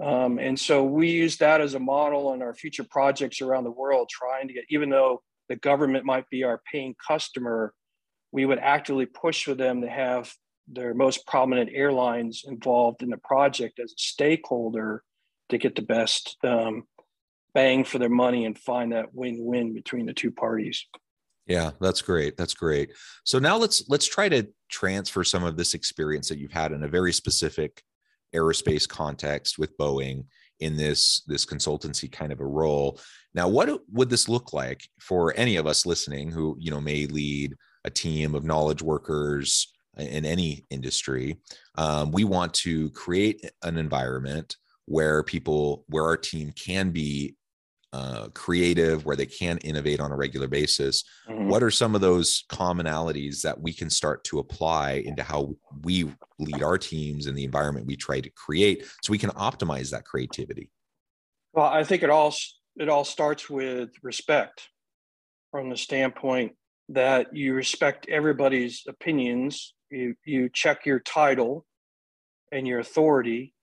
Um, 0.00 0.38
and 0.38 0.58
so 0.58 0.84
we 0.84 1.10
use 1.10 1.38
that 1.38 1.60
as 1.60 1.74
a 1.74 1.80
model 1.80 2.32
in 2.34 2.42
our 2.42 2.54
future 2.54 2.84
projects 2.84 3.40
around 3.40 3.64
the 3.64 3.70
world, 3.70 4.08
trying 4.10 4.48
to 4.48 4.54
get, 4.54 4.64
even 4.70 4.90
though 4.90 5.22
the 5.48 5.56
government 5.56 6.04
might 6.04 6.28
be 6.30 6.44
our 6.44 6.60
paying 6.70 6.94
customer, 7.06 7.72
we 8.32 8.44
would 8.44 8.58
actively 8.58 9.06
push 9.06 9.44
for 9.44 9.54
them 9.54 9.80
to 9.80 9.88
have 9.88 10.32
their 10.68 10.92
most 10.92 11.26
prominent 11.26 11.70
airlines 11.72 12.44
involved 12.46 13.02
in 13.02 13.08
the 13.08 13.16
project 13.16 13.78
as 13.78 13.92
a 13.92 13.98
stakeholder 13.98 15.02
to 15.48 15.58
get 15.58 15.74
the 15.74 15.82
best 15.82 16.36
um, 16.44 16.84
bang 17.54 17.84
for 17.84 17.98
their 17.98 18.08
money 18.08 18.44
and 18.44 18.58
find 18.58 18.92
that 18.92 19.14
win-win 19.14 19.74
between 19.74 20.06
the 20.06 20.12
two 20.12 20.30
parties. 20.30 20.86
Yeah, 21.46 21.70
that's 21.80 22.02
great. 22.02 22.36
That's 22.36 22.54
great. 22.54 22.90
So 23.24 23.38
now 23.38 23.56
let's 23.56 23.88
let's 23.88 24.06
try 24.06 24.28
to 24.28 24.46
transfer 24.70 25.24
some 25.24 25.44
of 25.44 25.56
this 25.56 25.72
experience 25.72 26.28
that 26.28 26.38
you've 26.38 26.52
had 26.52 26.72
in 26.72 26.84
a 26.84 26.88
very 26.88 27.12
specific 27.12 27.82
aerospace 28.34 28.86
context 28.86 29.58
with 29.58 29.76
Boeing 29.78 30.26
in 30.60 30.76
this 30.76 31.22
this 31.26 31.46
consultancy 31.46 32.10
kind 32.12 32.32
of 32.32 32.40
a 32.40 32.46
role. 32.46 33.00
Now, 33.34 33.48
what 33.48 33.80
would 33.92 34.10
this 34.10 34.28
look 34.28 34.52
like 34.52 34.82
for 35.00 35.32
any 35.36 35.56
of 35.56 35.66
us 35.66 35.86
listening 35.86 36.30
who, 36.30 36.56
you 36.58 36.70
know, 36.70 36.80
may 36.80 37.06
lead 37.06 37.54
a 37.84 37.90
team 37.90 38.34
of 38.34 38.44
knowledge 38.44 38.82
workers 38.82 39.72
in 39.96 40.26
any 40.26 40.66
industry? 40.68 41.38
Um, 41.76 42.10
we 42.10 42.24
want 42.24 42.52
to 42.54 42.90
create 42.90 43.50
an 43.62 43.78
environment 43.78 44.56
where 44.88 45.22
people 45.22 45.84
where 45.88 46.04
our 46.04 46.16
team 46.16 46.50
can 46.52 46.90
be 46.90 47.36
uh, 47.92 48.28
creative, 48.34 49.06
where 49.06 49.16
they 49.16 49.26
can 49.26 49.58
innovate 49.58 50.00
on 50.00 50.12
a 50.12 50.16
regular 50.16 50.48
basis. 50.48 51.04
Mm-hmm. 51.28 51.48
What 51.48 51.62
are 51.62 51.70
some 51.70 51.94
of 51.94 52.00
those 52.00 52.44
commonalities 52.50 53.42
that 53.42 53.60
we 53.60 53.72
can 53.72 53.88
start 53.88 54.24
to 54.24 54.38
apply 54.38 55.02
into 55.06 55.22
how 55.22 55.54
we 55.82 56.10
lead 56.38 56.62
our 56.62 56.76
teams 56.76 57.26
and 57.26 57.36
the 57.36 57.44
environment 57.44 57.86
we 57.86 57.96
try 57.96 58.20
to 58.20 58.30
create 58.30 58.84
so 59.02 59.10
we 59.10 59.18
can 59.18 59.30
optimize 59.30 59.90
that 59.90 60.04
creativity? 60.04 60.70
Well, 61.52 61.66
I 61.66 61.84
think 61.84 62.02
it 62.02 62.10
all 62.10 62.34
it 62.76 62.88
all 62.88 63.04
starts 63.04 63.48
with 63.48 63.90
respect 64.02 64.68
from 65.50 65.70
the 65.70 65.76
standpoint 65.76 66.52
that 66.90 67.34
you 67.34 67.54
respect 67.54 68.06
everybody's 68.08 68.84
opinions. 68.86 69.74
You 69.90 70.14
you 70.24 70.50
check 70.52 70.84
your 70.84 71.00
title 71.00 71.66
and 72.52 72.66
your 72.66 72.80
authority 72.80 73.54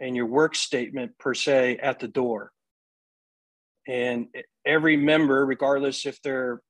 and 0.00 0.16
your 0.16 0.26
work 0.26 0.54
statement 0.54 1.16
per 1.18 1.34
se 1.34 1.78
at 1.78 1.98
the 2.00 2.08
door 2.08 2.52
and 3.86 4.28
every 4.64 4.96
member, 4.96 5.44
regardless 5.44 6.06
if 6.06 6.20
they're 6.22 6.60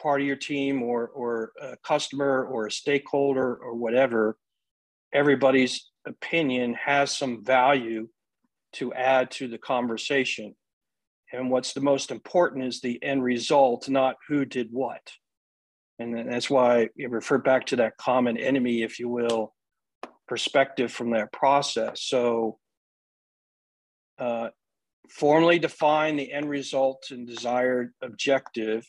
part 0.00 0.20
of 0.20 0.26
your 0.26 0.36
team 0.36 0.82
or 0.82 1.08
or 1.08 1.52
a 1.60 1.76
customer 1.84 2.44
or 2.44 2.66
a 2.66 2.70
stakeholder 2.70 3.54
or 3.54 3.74
whatever, 3.74 4.36
everybody's 5.12 5.90
opinion 6.06 6.74
has 6.74 7.16
some 7.16 7.44
value 7.44 8.08
to 8.72 8.92
add 8.92 9.30
to 9.30 9.46
the 9.46 9.58
conversation. 9.58 10.54
And 11.32 11.50
what's 11.50 11.72
the 11.72 11.80
most 11.80 12.10
important 12.10 12.64
is 12.64 12.80
the 12.80 13.02
end 13.02 13.22
result, 13.22 13.88
not 13.88 14.16
who 14.28 14.44
did 14.44 14.68
what. 14.72 15.00
And 16.00 16.28
that's 16.28 16.50
why 16.50 16.88
you 16.96 17.08
refer 17.08 17.38
back 17.38 17.66
to 17.66 17.76
that 17.76 17.96
common 17.98 18.36
enemy, 18.36 18.82
if 18.82 18.98
you 18.98 19.08
will, 19.08 19.54
perspective 20.26 20.92
from 20.92 21.10
that 21.10 21.32
process. 21.32 22.02
So 22.02 22.58
uh, 24.18 24.48
formally 25.10 25.58
define 25.58 26.16
the 26.16 26.32
end 26.32 26.48
result 26.48 27.06
and 27.10 27.26
desired 27.26 27.92
objective, 28.02 28.84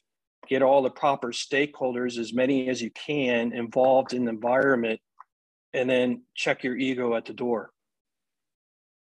get 0.48 0.62
all 0.62 0.82
the 0.82 0.90
proper 0.90 1.30
stakeholders, 1.30 2.18
as 2.18 2.34
many 2.34 2.70
as 2.70 2.82
you 2.82 2.92
can, 2.92 3.54
involved 3.54 4.14
in 4.14 4.26
the 4.26 4.32
environment, 4.32 5.00
and 5.74 5.90
then 5.90 6.24
check 6.36 6.64
your 6.64 6.78
ego 6.78 7.16
at 7.16 7.26
the 7.26 7.34
door. 7.34 7.72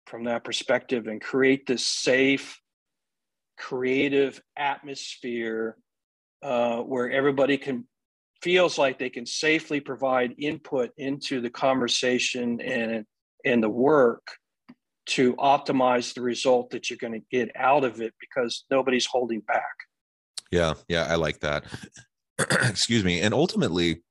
From 0.06 0.25
that 0.25 0.44
perspective 0.44 1.06
and 1.06 1.20
create 1.20 1.66
this 1.66 1.87
safe, 1.87 2.61
creative 3.58 4.40
atmosphere 4.56 5.76
uh, 6.42 6.78
where 6.78 7.11
everybody 7.11 7.58
can 7.58 7.85
feels 8.42 8.78
like 8.78 8.99
they 8.99 9.11
can 9.11 9.26
safely 9.26 9.80
provide 9.80 10.35
input 10.38 10.90
into 10.99 11.40
the 11.40 11.50
conversation 11.50 12.61
and 12.61 13.04
and 13.44 13.62
the 13.62 13.68
work 13.68 14.23
to 15.06 15.34
optimize 15.36 16.14
the 16.14 16.20
result 16.20 16.70
that 16.70 16.90
you're 16.90 16.98
going 16.98 17.12
to 17.12 17.26
get 17.30 17.50
out 17.56 17.84
of 17.84 18.00
it 18.00 18.14
because 18.20 18.64
nobody's 18.70 19.06
holding 19.06 19.40
back. 19.40 19.75
Yeah, 20.50 20.75
yeah, 20.88 21.06
I 21.08 21.16
like 21.16 21.40
that. 21.40 21.64
Excuse 22.38 23.04
me. 23.04 23.20
And 23.20 23.32
ultimately, 23.32 24.02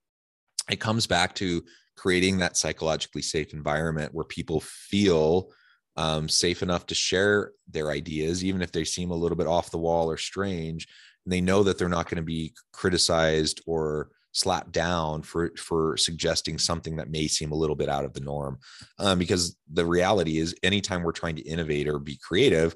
it 0.70 0.80
comes 0.80 1.08
back 1.08 1.36
to 1.36 1.64
creating 1.96 2.40
that 2.40 2.58
psychologically 2.58 3.22
safe 3.22 3.54
environment 3.54 4.14
where 4.14 4.26
people 4.26 4.62
feel 4.62 5.52
um, 5.98 6.28
safe 6.28 6.62
enough 6.62 6.86
to 6.88 6.96
share 6.96 7.52
their 7.70 7.92
ideas, 7.92 8.44
even 8.44 8.62
if 8.62 8.72
they 8.72 8.84
seem 8.84 9.12
a 9.12 9.16
little 9.16 9.38
bit 9.38 9.48
off 9.48 9.72
the 9.72 9.78
wall 9.78 10.10
or 10.10 10.18
strange. 10.18 10.88
And 11.26 11.32
they 11.32 11.42
know 11.42 11.64
that 11.64 11.78
they're 11.78 11.90
not 11.90 12.10
going 12.10 12.18
to 12.18 12.24
be 12.24 12.54
criticized 12.74 13.62
or 13.66 14.10
slapped 14.36 14.72
down 14.72 15.22
for 15.22 15.52
for 15.56 15.96
suggesting 15.96 16.58
something 16.58 16.98
that 16.98 17.10
may 17.10 17.26
seem 17.26 17.52
a 17.52 17.56
little 17.56 17.76
bit 17.76 17.88
out 17.88 18.04
of 18.04 18.14
the 18.14 18.20
norm 18.20 18.58
um, 19.00 19.18
because 19.18 19.56
the 19.72 19.86
reality 19.86 20.38
is 20.40 20.54
anytime 20.62 21.04
we're 21.04 21.12
trying 21.14 21.36
to 21.36 21.42
innovate 21.44 21.88
or 21.88 22.00
be 22.00 22.18
creative 22.18 22.76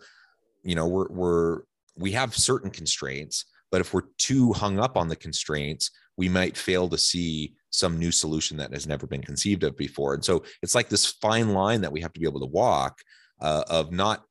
you 0.63 0.73
know 0.73 0.87
we're 0.87 1.09
we're 1.09 1.61
we 1.97 2.11
have 2.11 2.33
certain 2.33 2.71
constraints 2.71 3.45
but 3.71 3.81
if 3.81 3.93
we're 3.93 4.07
too 4.17 4.53
hung 4.53 4.79
up 4.79 4.95
on 4.95 5.09
the 5.09 5.15
constraints 5.17 5.91
we 6.15 6.29
might 6.29 6.57
fail 6.57 6.87
to 6.87 6.97
see 6.97 7.53
some 7.71 7.99
new 7.99 8.11
solution 8.11 8.57
that 8.57 8.73
has 8.73 8.87
never 8.87 9.07
been 9.07 9.21
conceived 9.21 9.63
of 9.63 9.77
before. 9.77 10.13
And 10.13 10.25
so 10.25 10.43
it's 10.61 10.75
like 10.75 10.89
this 10.89 11.05
fine 11.05 11.53
line 11.53 11.81
that 11.81 11.91
we 11.91 12.01
have 12.01 12.13
to 12.13 12.19
be 12.19 12.27
able 12.27 12.41
to 12.41 12.45
walk 12.45 12.99
uh, 13.39 13.63
of 13.69 13.91
not 13.91 14.25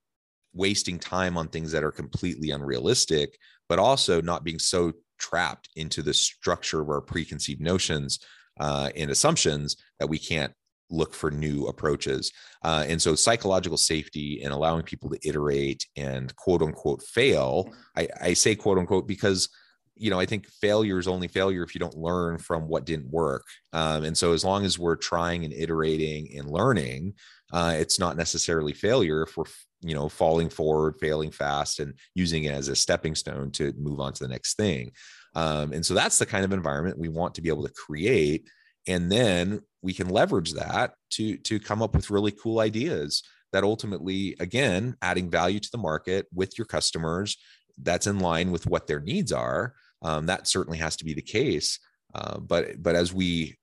wasting 0.52 0.98
time 0.98 1.36
on 1.36 1.48
things 1.48 1.72
that 1.72 1.84
are 1.84 1.92
completely 1.92 2.50
unrealistic 2.50 3.38
but 3.68 3.78
also 3.78 4.20
not 4.20 4.44
being 4.44 4.58
so 4.58 4.92
trapped 5.18 5.68
into 5.76 6.02
the 6.02 6.14
structure 6.14 6.80
of 6.80 6.88
our 6.88 7.00
preconceived 7.00 7.60
notions 7.60 8.18
uh, 8.60 8.90
and 8.96 9.10
assumptions 9.10 9.76
that 9.98 10.08
we 10.08 10.18
can't 10.18 10.52
look 10.90 11.14
for 11.14 11.30
new 11.30 11.66
approaches. 11.66 12.32
Uh, 12.64 12.84
and 12.88 13.00
so 13.00 13.14
psychological 13.14 13.76
safety 13.76 14.40
and 14.42 14.52
allowing 14.52 14.82
people 14.82 15.10
to 15.10 15.28
iterate 15.28 15.86
and 15.96 16.34
quote 16.36 16.62
unquote 16.62 17.02
fail. 17.02 17.72
I, 17.96 18.08
I 18.20 18.32
say 18.34 18.54
quote 18.54 18.78
unquote 18.78 19.06
because 19.06 19.48
you 19.98 20.10
know, 20.10 20.20
I 20.20 20.26
think 20.26 20.46
failure 20.46 20.98
is 20.98 21.08
only 21.08 21.28
failure 21.28 21.62
if 21.64 21.74
you 21.74 21.80
don't 21.80 21.96
learn 21.96 22.38
from 22.38 22.68
what 22.68 22.86
didn't 22.86 23.10
work. 23.10 23.44
Um, 23.72 24.04
and 24.04 24.16
so, 24.16 24.32
as 24.32 24.44
long 24.44 24.64
as 24.64 24.78
we're 24.78 24.96
trying 24.96 25.44
and 25.44 25.52
iterating 25.52 26.38
and 26.38 26.48
learning, 26.48 27.14
uh, 27.52 27.74
it's 27.76 27.98
not 27.98 28.16
necessarily 28.16 28.72
failure 28.72 29.22
if 29.22 29.36
we're 29.36 29.44
you 29.80 29.94
know 29.94 30.08
falling 30.08 30.48
forward 30.48 30.96
failing 31.00 31.30
fast 31.30 31.80
and 31.80 31.94
using 32.14 32.44
it 32.44 32.52
as 32.52 32.68
a 32.68 32.76
stepping 32.76 33.14
stone 33.14 33.50
to 33.52 33.72
move 33.78 34.00
on 34.00 34.12
to 34.12 34.24
the 34.24 34.28
next 34.28 34.56
thing. 34.56 34.90
Um, 35.34 35.72
and 35.72 35.84
so 35.84 35.94
that's 35.94 36.18
the 36.18 36.26
kind 36.26 36.44
of 36.44 36.52
environment 36.52 36.98
we 36.98 37.08
want 37.08 37.34
to 37.34 37.42
be 37.42 37.48
able 37.48 37.66
to 37.66 37.72
create. 37.72 38.48
And 38.86 39.12
then 39.12 39.60
we 39.82 39.92
can 39.92 40.08
leverage 40.08 40.52
that 40.54 40.94
to 41.10 41.36
to 41.38 41.60
come 41.60 41.82
up 41.82 41.94
with 41.94 42.10
really 42.10 42.32
cool 42.32 42.60
ideas 42.60 43.22
that 43.52 43.64
ultimately 43.64 44.36
again 44.40 44.96
adding 45.02 45.30
value 45.30 45.60
to 45.60 45.70
the 45.70 45.78
market 45.78 46.26
with 46.34 46.58
your 46.58 46.66
customers 46.66 47.36
that's 47.80 48.06
in 48.06 48.18
line 48.18 48.50
with 48.50 48.66
what 48.66 48.86
their 48.86 49.00
needs 49.00 49.32
are 49.32 49.74
um, 50.02 50.26
that 50.26 50.46
certainly 50.46 50.78
has 50.78 50.96
to 50.96 51.04
be 51.04 51.14
the 51.14 51.22
case. 51.22 51.78
Uh, 52.14 52.38
but 52.38 52.82
but 52.82 52.94
as 52.94 53.12
we 53.12 53.56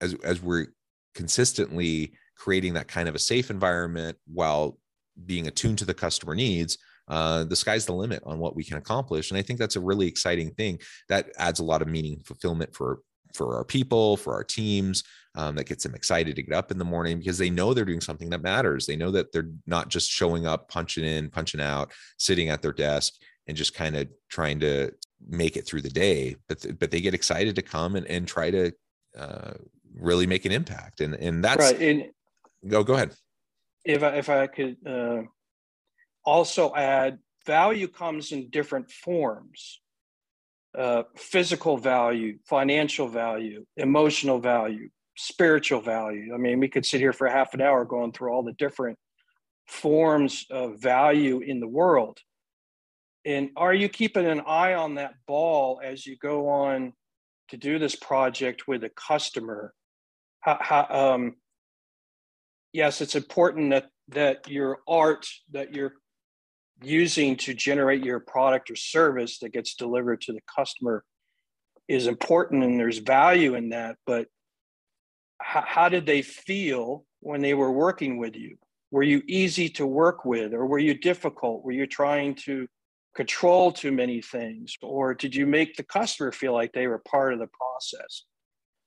as 0.00 0.14
as 0.24 0.42
we're 0.42 0.66
consistently 1.14 2.12
creating 2.36 2.74
that 2.74 2.88
kind 2.88 3.08
of 3.08 3.14
a 3.14 3.18
safe 3.18 3.50
environment 3.50 4.16
while 4.32 4.78
being 5.26 5.46
attuned 5.46 5.78
to 5.78 5.84
the 5.84 5.94
customer 5.94 6.34
needs, 6.34 6.78
uh, 7.08 7.44
the 7.44 7.56
sky's 7.56 7.86
the 7.86 7.92
limit 7.92 8.22
on 8.24 8.38
what 8.38 8.54
we 8.54 8.64
can 8.64 8.76
accomplish. 8.76 9.30
And 9.30 9.38
I 9.38 9.42
think 9.42 9.58
that's 9.58 9.76
a 9.76 9.80
really 9.80 10.06
exciting 10.06 10.50
thing 10.52 10.78
that 11.08 11.30
adds 11.38 11.60
a 11.60 11.64
lot 11.64 11.82
of 11.82 11.88
meaning 11.88 12.20
fulfillment 12.24 12.74
for 12.74 13.00
for 13.34 13.56
our 13.56 13.64
people, 13.64 14.16
for 14.16 14.34
our 14.34 14.42
teams, 14.42 15.04
um, 15.36 15.54
that 15.54 15.66
gets 15.66 15.84
them 15.84 15.94
excited 15.94 16.34
to 16.34 16.42
get 16.42 16.54
up 16.54 16.72
in 16.72 16.78
the 16.78 16.84
morning 16.84 17.18
because 17.18 17.38
they 17.38 17.50
know 17.50 17.72
they're 17.72 17.84
doing 17.84 18.00
something 18.00 18.30
that 18.30 18.42
matters. 18.42 18.86
They 18.86 18.96
know 18.96 19.12
that 19.12 19.30
they're 19.32 19.50
not 19.66 19.88
just 19.88 20.10
showing 20.10 20.46
up, 20.46 20.68
punching 20.68 21.04
in, 21.04 21.30
punching 21.30 21.60
out, 21.60 21.92
sitting 22.18 22.48
at 22.48 22.60
their 22.62 22.72
desk, 22.72 23.14
and 23.46 23.56
just 23.56 23.74
kind 23.74 23.96
of 23.96 24.08
trying 24.28 24.58
to 24.60 24.90
make 25.28 25.56
it 25.56 25.66
through 25.66 25.82
the 25.82 25.90
day. 25.90 26.36
But 26.48 26.60
th- 26.60 26.78
but 26.78 26.90
they 26.90 27.00
get 27.00 27.14
excited 27.14 27.54
to 27.56 27.62
come 27.62 27.96
and, 27.96 28.06
and 28.06 28.26
try 28.26 28.50
to 28.50 28.72
uh, 29.16 29.52
really 29.94 30.26
make 30.26 30.44
an 30.44 30.52
impact. 30.52 31.00
And 31.00 31.14
and 31.14 31.44
that's 31.44 31.72
right. 31.72 31.80
And 31.80 32.10
go 32.68 32.82
go 32.82 32.94
ahead 32.94 33.14
if 33.84 34.02
I, 34.02 34.08
if 34.16 34.28
I 34.28 34.46
could 34.46 34.76
uh, 34.86 35.22
also 36.24 36.74
add, 36.74 37.18
value 37.46 37.88
comes 37.88 38.32
in 38.32 38.50
different 38.50 38.90
forms 38.90 39.80
uh, 40.76 41.02
physical 41.16 41.76
value, 41.76 42.38
financial 42.48 43.08
value, 43.08 43.64
emotional 43.76 44.38
value, 44.38 44.88
spiritual 45.16 45.80
value. 45.80 46.32
I 46.34 46.38
mean, 46.38 46.60
we 46.60 46.68
could 46.68 46.86
sit 46.86 47.00
here 47.00 47.12
for 47.12 47.28
half 47.28 47.54
an 47.54 47.60
hour 47.60 47.84
going 47.84 48.12
through 48.12 48.32
all 48.32 48.42
the 48.42 48.52
different 48.52 48.98
forms 49.66 50.46
of 50.50 50.80
value 50.80 51.40
in 51.40 51.60
the 51.60 51.68
world. 51.68 52.18
And 53.24 53.50
are 53.56 53.74
you 53.74 53.88
keeping 53.88 54.26
an 54.26 54.42
eye 54.46 54.74
on 54.74 54.94
that 54.94 55.14
ball 55.26 55.80
as 55.82 56.06
you 56.06 56.16
go 56.16 56.48
on 56.48 56.92
to 57.48 57.56
do 57.56 57.78
this 57.78 57.96
project 57.96 58.66
with 58.66 58.84
a 58.84 58.90
customer? 58.90 59.74
How, 60.40 60.58
how, 60.60 60.86
um, 60.88 61.36
yes, 62.72 63.00
it's 63.00 63.16
important 63.16 63.70
that 63.70 63.86
that 64.08 64.48
your 64.48 64.78
art 64.88 65.26
that 65.52 65.74
you're 65.74 65.92
using 66.82 67.36
to 67.36 67.54
generate 67.54 68.04
your 68.04 68.20
product 68.20 68.70
or 68.70 68.76
service 68.76 69.38
that 69.38 69.52
gets 69.52 69.74
delivered 69.74 70.20
to 70.22 70.32
the 70.32 70.40
customer 70.56 71.04
is 71.88 72.06
important 72.06 72.64
and 72.64 72.80
there's 72.80 72.98
value 72.98 73.54
in 73.54 73.68
that 73.68 73.96
but 74.06 74.26
how, 75.38 75.62
how 75.66 75.88
did 75.90 76.06
they 76.06 76.22
feel 76.22 77.04
when 77.20 77.42
they 77.42 77.52
were 77.52 77.70
working 77.70 78.16
with 78.16 78.34
you 78.34 78.56
were 78.90 79.02
you 79.02 79.22
easy 79.28 79.68
to 79.68 79.86
work 79.86 80.24
with 80.24 80.54
or 80.54 80.64
were 80.66 80.78
you 80.78 80.94
difficult 80.94 81.62
were 81.62 81.72
you 81.72 81.86
trying 81.86 82.34
to 82.34 82.66
control 83.14 83.72
too 83.72 83.92
many 83.92 84.20
things? 84.20 84.76
Or 84.82 85.14
did 85.14 85.34
you 85.34 85.46
make 85.46 85.76
the 85.76 85.82
customer 85.82 86.32
feel 86.32 86.52
like 86.52 86.72
they 86.72 86.86
were 86.86 87.02
part 87.10 87.32
of 87.32 87.38
the 87.38 87.48
process? 87.48 88.24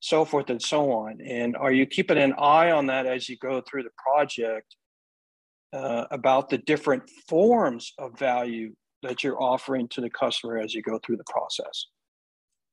So 0.04 0.26
forth 0.26 0.50
and 0.50 0.62
so 0.62 0.92
on. 0.92 1.22
And 1.22 1.56
are 1.56 1.72
you 1.72 1.86
keeping 1.86 2.18
an 2.18 2.34
eye 2.34 2.72
on 2.72 2.88
that 2.88 3.06
as 3.06 3.30
you 3.30 3.38
go 3.38 3.62
through 3.62 3.84
the 3.84 3.90
project 3.96 4.76
uh, 5.72 6.08
about 6.12 6.50
the 6.50 6.58
different 6.58 7.10
forms 7.30 7.94
of 7.98 8.20
value 8.20 8.74
that 9.02 9.24
you're 9.24 9.42
offering 9.42 9.88
to 9.88 10.02
the 10.02 10.10
customer 10.10 10.58
as 10.58 10.74
you 10.74 10.82
go 10.82 11.00
through 11.00 11.16
the 11.16 11.24
process? 11.32 11.86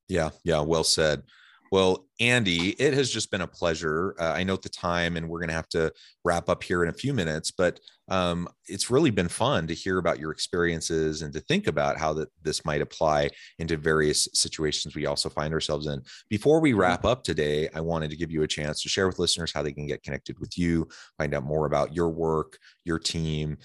Yeah, 0.08 0.30
yeah, 0.42 0.58
well 0.60 0.82
said. 0.82 1.22
Well, 1.70 2.06
Andy, 2.18 2.70
it 2.70 2.94
has 2.94 3.10
just 3.10 3.30
been 3.30 3.42
a 3.42 3.46
pleasure. 3.46 4.16
Uh, 4.18 4.32
I 4.32 4.42
note 4.42 4.62
the 4.62 4.68
time, 4.68 5.16
and 5.16 5.28
we're 5.28 5.38
going 5.38 5.50
to 5.50 5.54
have 5.54 5.68
to 5.68 5.92
wrap 6.24 6.48
up 6.48 6.64
here 6.64 6.82
in 6.82 6.88
a 6.88 6.92
few 6.92 7.14
minutes, 7.14 7.52
but 7.52 7.78
um, 8.08 8.48
it's 8.66 8.90
really 8.90 9.10
been 9.10 9.28
fun 9.28 9.68
to 9.68 9.74
hear 9.74 9.98
about 9.98 10.18
your 10.18 10.32
experiences 10.32 11.22
and 11.22 11.32
to 11.32 11.40
think 11.40 11.68
about 11.68 11.96
how 11.96 12.12
that 12.14 12.28
this 12.42 12.64
might 12.64 12.80
apply 12.80 13.30
into 13.60 13.76
various 13.76 14.28
situations 14.34 14.96
we 14.96 15.06
also 15.06 15.28
find 15.28 15.54
ourselves 15.54 15.86
in. 15.86 16.02
Before 16.28 16.60
we 16.60 16.72
mm-hmm. 16.72 16.80
wrap 16.80 17.04
up 17.04 17.22
today, 17.22 17.68
I 17.72 17.80
wanted 17.80 18.10
to 18.10 18.16
give 18.16 18.32
you 18.32 18.42
a 18.42 18.48
chance 18.48 18.82
to 18.82 18.88
share 18.88 19.06
with 19.06 19.20
listeners 19.20 19.52
how 19.52 19.62
they 19.62 19.72
can 19.72 19.86
get 19.86 20.02
connected 20.02 20.40
with 20.40 20.58
you, 20.58 20.88
find 21.18 21.34
out 21.34 21.44
more 21.44 21.66
about 21.66 21.94
your 21.94 22.08
work, 22.08 22.58
your 22.84 22.98
team, 22.98 23.58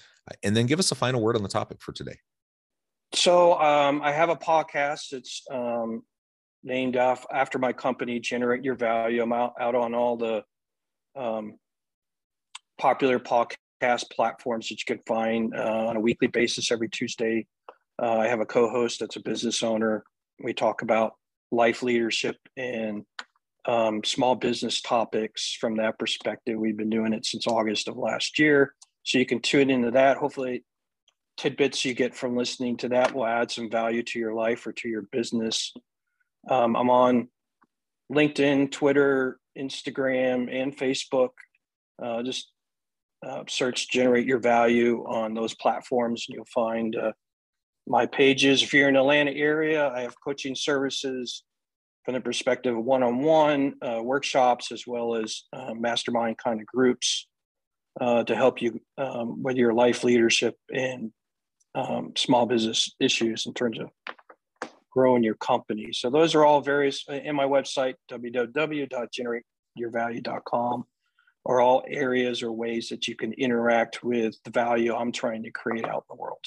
and 0.44 0.56
then 0.56 0.66
give 0.66 0.78
us 0.78 0.92
a 0.92 0.96
final 0.96 1.20
word 1.20 1.34
on 1.34 1.42
the 1.42 1.48
topic 1.48 1.78
for 1.80 1.90
today. 1.90 2.18
So 3.14 3.60
um, 3.60 4.00
I 4.02 4.12
have 4.12 4.28
a 4.28 4.36
podcast. 4.36 5.12
It's 5.12 5.42
um, 5.50 6.02
named 6.66 6.96
after 6.96 7.58
my 7.58 7.72
company, 7.72 8.18
Generate 8.20 8.64
Your 8.64 8.74
Value. 8.74 9.22
I'm 9.22 9.32
out, 9.32 9.54
out 9.58 9.74
on 9.74 9.94
all 9.94 10.16
the 10.16 10.42
um, 11.14 11.54
popular 12.76 13.20
podcast 13.20 14.10
platforms 14.10 14.68
that 14.68 14.80
you 14.80 14.96
can 14.96 15.02
find 15.06 15.54
uh, 15.54 15.86
on 15.86 15.96
a 15.96 16.00
weekly 16.00 16.26
basis 16.26 16.72
every 16.72 16.88
Tuesday. 16.88 17.46
Uh, 18.02 18.18
I 18.18 18.28
have 18.28 18.40
a 18.40 18.46
co 18.46 18.68
host 18.68 19.00
that's 19.00 19.16
a 19.16 19.20
business 19.20 19.62
owner. 19.62 20.04
We 20.42 20.52
talk 20.52 20.82
about 20.82 21.14
life 21.52 21.82
leadership 21.82 22.36
and 22.56 23.04
um, 23.66 24.02
small 24.04 24.34
business 24.34 24.80
topics 24.80 25.56
from 25.58 25.76
that 25.76 25.98
perspective. 25.98 26.58
We've 26.58 26.76
been 26.76 26.90
doing 26.90 27.12
it 27.12 27.24
since 27.24 27.46
August 27.46 27.88
of 27.88 27.96
last 27.96 28.38
year. 28.38 28.74
So 29.04 29.18
you 29.18 29.26
can 29.26 29.40
tune 29.40 29.70
into 29.70 29.92
that. 29.92 30.16
Hopefully, 30.16 30.64
tidbits 31.36 31.84
you 31.84 31.94
get 31.94 32.14
from 32.14 32.36
listening 32.36 32.76
to 32.78 32.88
that 32.88 33.14
will 33.14 33.26
add 33.26 33.52
some 33.52 33.70
value 33.70 34.02
to 34.02 34.18
your 34.18 34.34
life 34.34 34.66
or 34.66 34.72
to 34.72 34.88
your 34.88 35.02
business. 35.12 35.72
Um, 36.48 36.76
I'm 36.76 36.90
on 36.90 37.28
LinkedIn, 38.12 38.70
Twitter, 38.70 39.38
Instagram, 39.58 40.48
and 40.52 40.76
Facebook. 40.76 41.30
Uh, 42.02 42.22
just 42.22 42.50
uh, 43.26 43.42
search 43.48 43.88
generate 43.88 44.26
your 44.26 44.38
value 44.38 45.04
on 45.08 45.34
those 45.34 45.54
platforms 45.54 46.26
and 46.28 46.36
you'll 46.36 46.44
find 46.54 46.94
uh, 46.96 47.12
my 47.86 48.06
pages. 48.06 48.62
If 48.62 48.72
you're 48.74 48.88
in 48.88 48.94
the 48.94 49.00
Atlanta 49.00 49.32
area, 49.32 49.88
I 49.88 50.02
have 50.02 50.14
coaching 50.22 50.54
services 50.54 51.42
from 52.04 52.14
the 52.14 52.20
perspective 52.20 52.76
of 52.76 52.84
one-on-one 52.84 53.74
uh, 53.82 54.00
workshops 54.02 54.70
as 54.70 54.84
well 54.86 55.16
as 55.16 55.42
uh, 55.52 55.74
mastermind 55.74 56.36
kind 56.38 56.60
of 56.60 56.66
groups 56.66 57.26
uh, 58.00 58.22
to 58.24 58.36
help 58.36 58.60
you 58.60 58.80
um, 58.98 59.42
with 59.42 59.56
your 59.56 59.72
life 59.72 60.04
leadership 60.04 60.54
and 60.72 61.10
um, 61.74 62.12
small 62.16 62.46
business 62.46 62.94
issues 63.00 63.46
in 63.46 63.54
terms 63.54 63.78
of 63.78 63.88
growing 64.96 65.22
your 65.22 65.34
company. 65.34 65.92
So 65.92 66.08
those 66.08 66.34
are 66.34 66.46
all 66.46 66.62
various 66.62 67.04
uh, 67.08 67.14
in 67.14 67.36
my 67.36 67.44
website, 67.44 67.94
www.generateyourvalue.com, 68.10 70.84
are 71.44 71.60
all 71.60 71.84
areas 71.86 72.42
or 72.42 72.52
ways 72.52 72.88
that 72.88 73.06
you 73.06 73.14
can 73.14 73.34
interact 73.34 74.02
with 74.02 74.42
the 74.44 74.50
value 74.50 74.94
I'm 74.94 75.12
trying 75.12 75.42
to 75.42 75.50
create 75.50 75.84
out 75.84 76.06
in 76.08 76.16
the 76.16 76.18
world. 76.20 76.42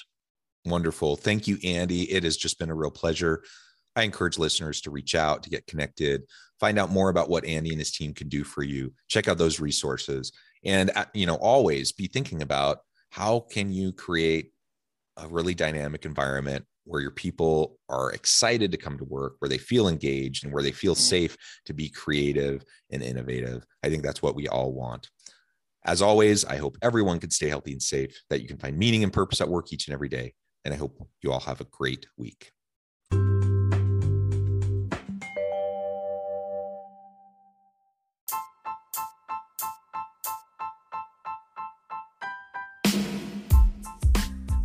Wonderful. 0.66 1.16
Thank 1.16 1.48
you, 1.48 1.60
Andy. 1.64 2.12
It 2.12 2.24
has 2.24 2.38
just 2.38 2.58
been 2.58 2.72
a 2.72 2.76
real 2.76 2.90
pleasure. 2.90 3.44
I 3.96 4.02
encourage 4.02 4.40
listeners 4.40 4.82
to 4.82 4.90
reach 4.90 5.14
out, 5.14 5.44
to 5.44 5.52
get 5.52 5.68
connected, 5.68 6.24
find 6.60 6.80
out 6.80 6.90
more 6.90 7.10
about 7.10 7.30
what 7.30 7.46
Andy 7.46 7.70
and 7.70 7.80
his 7.80 7.92
team 7.92 8.16
can 8.16 8.30
do 8.30 8.44
for 8.44 8.64
you. 8.64 8.92
Check 9.10 9.28
out 9.28 9.38
those 9.38 9.60
resources. 9.60 10.32
And, 10.66 10.90
uh, 10.96 11.06
you 11.14 11.28
know, 11.28 11.36
always 11.36 11.92
be 11.92 12.08
thinking 12.08 12.42
about 12.42 12.80
how 13.12 13.42
can 13.52 13.72
you 13.72 13.92
create 13.92 14.54
a 15.18 15.28
really 15.28 15.54
dynamic 15.54 16.06
environment 16.06 16.66
where 16.90 17.02
your 17.02 17.12
people 17.12 17.78
are 17.88 18.12
excited 18.12 18.72
to 18.72 18.78
come 18.78 18.98
to 18.98 19.06
work, 19.06 19.36
where 19.40 19.50
they 19.50 19.58
feel 19.58 19.88
engaged, 19.88 20.44
and 20.44 20.52
where 20.52 20.64
they 20.64 20.72
feel 20.72 20.96
safe 20.96 21.38
to 21.66 21.74
be 21.74 21.90
creative 21.90 22.64
and 22.92 23.04
innovative. 23.04 23.66
I 23.84 23.90
think 23.90 24.04
that's 24.04 24.22
what 24.22 24.36
we 24.36 24.48
all 24.48 24.74
want. 24.74 25.10
As 25.86 26.02
always, 26.02 26.44
I 26.44 26.58
hope 26.58 26.78
everyone 26.82 27.20
can 27.20 27.30
stay 27.30 27.48
healthy 27.48 27.72
and 27.72 27.82
safe, 27.82 28.20
that 28.30 28.42
you 28.42 28.48
can 28.48 28.58
find 28.58 28.78
meaning 28.78 29.04
and 29.04 29.14
purpose 29.14 29.40
at 29.40 29.48
work 29.48 29.72
each 29.72 29.88
and 29.88 29.94
every 29.94 30.10
day. 30.10 30.34
And 30.66 30.74
I 30.74 30.78
hope 30.78 31.08
you 31.22 31.32
all 31.32 31.40
have 31.40 31.62
a 31.62 31.66
great 31.66 32.06
week. 32.18 32.52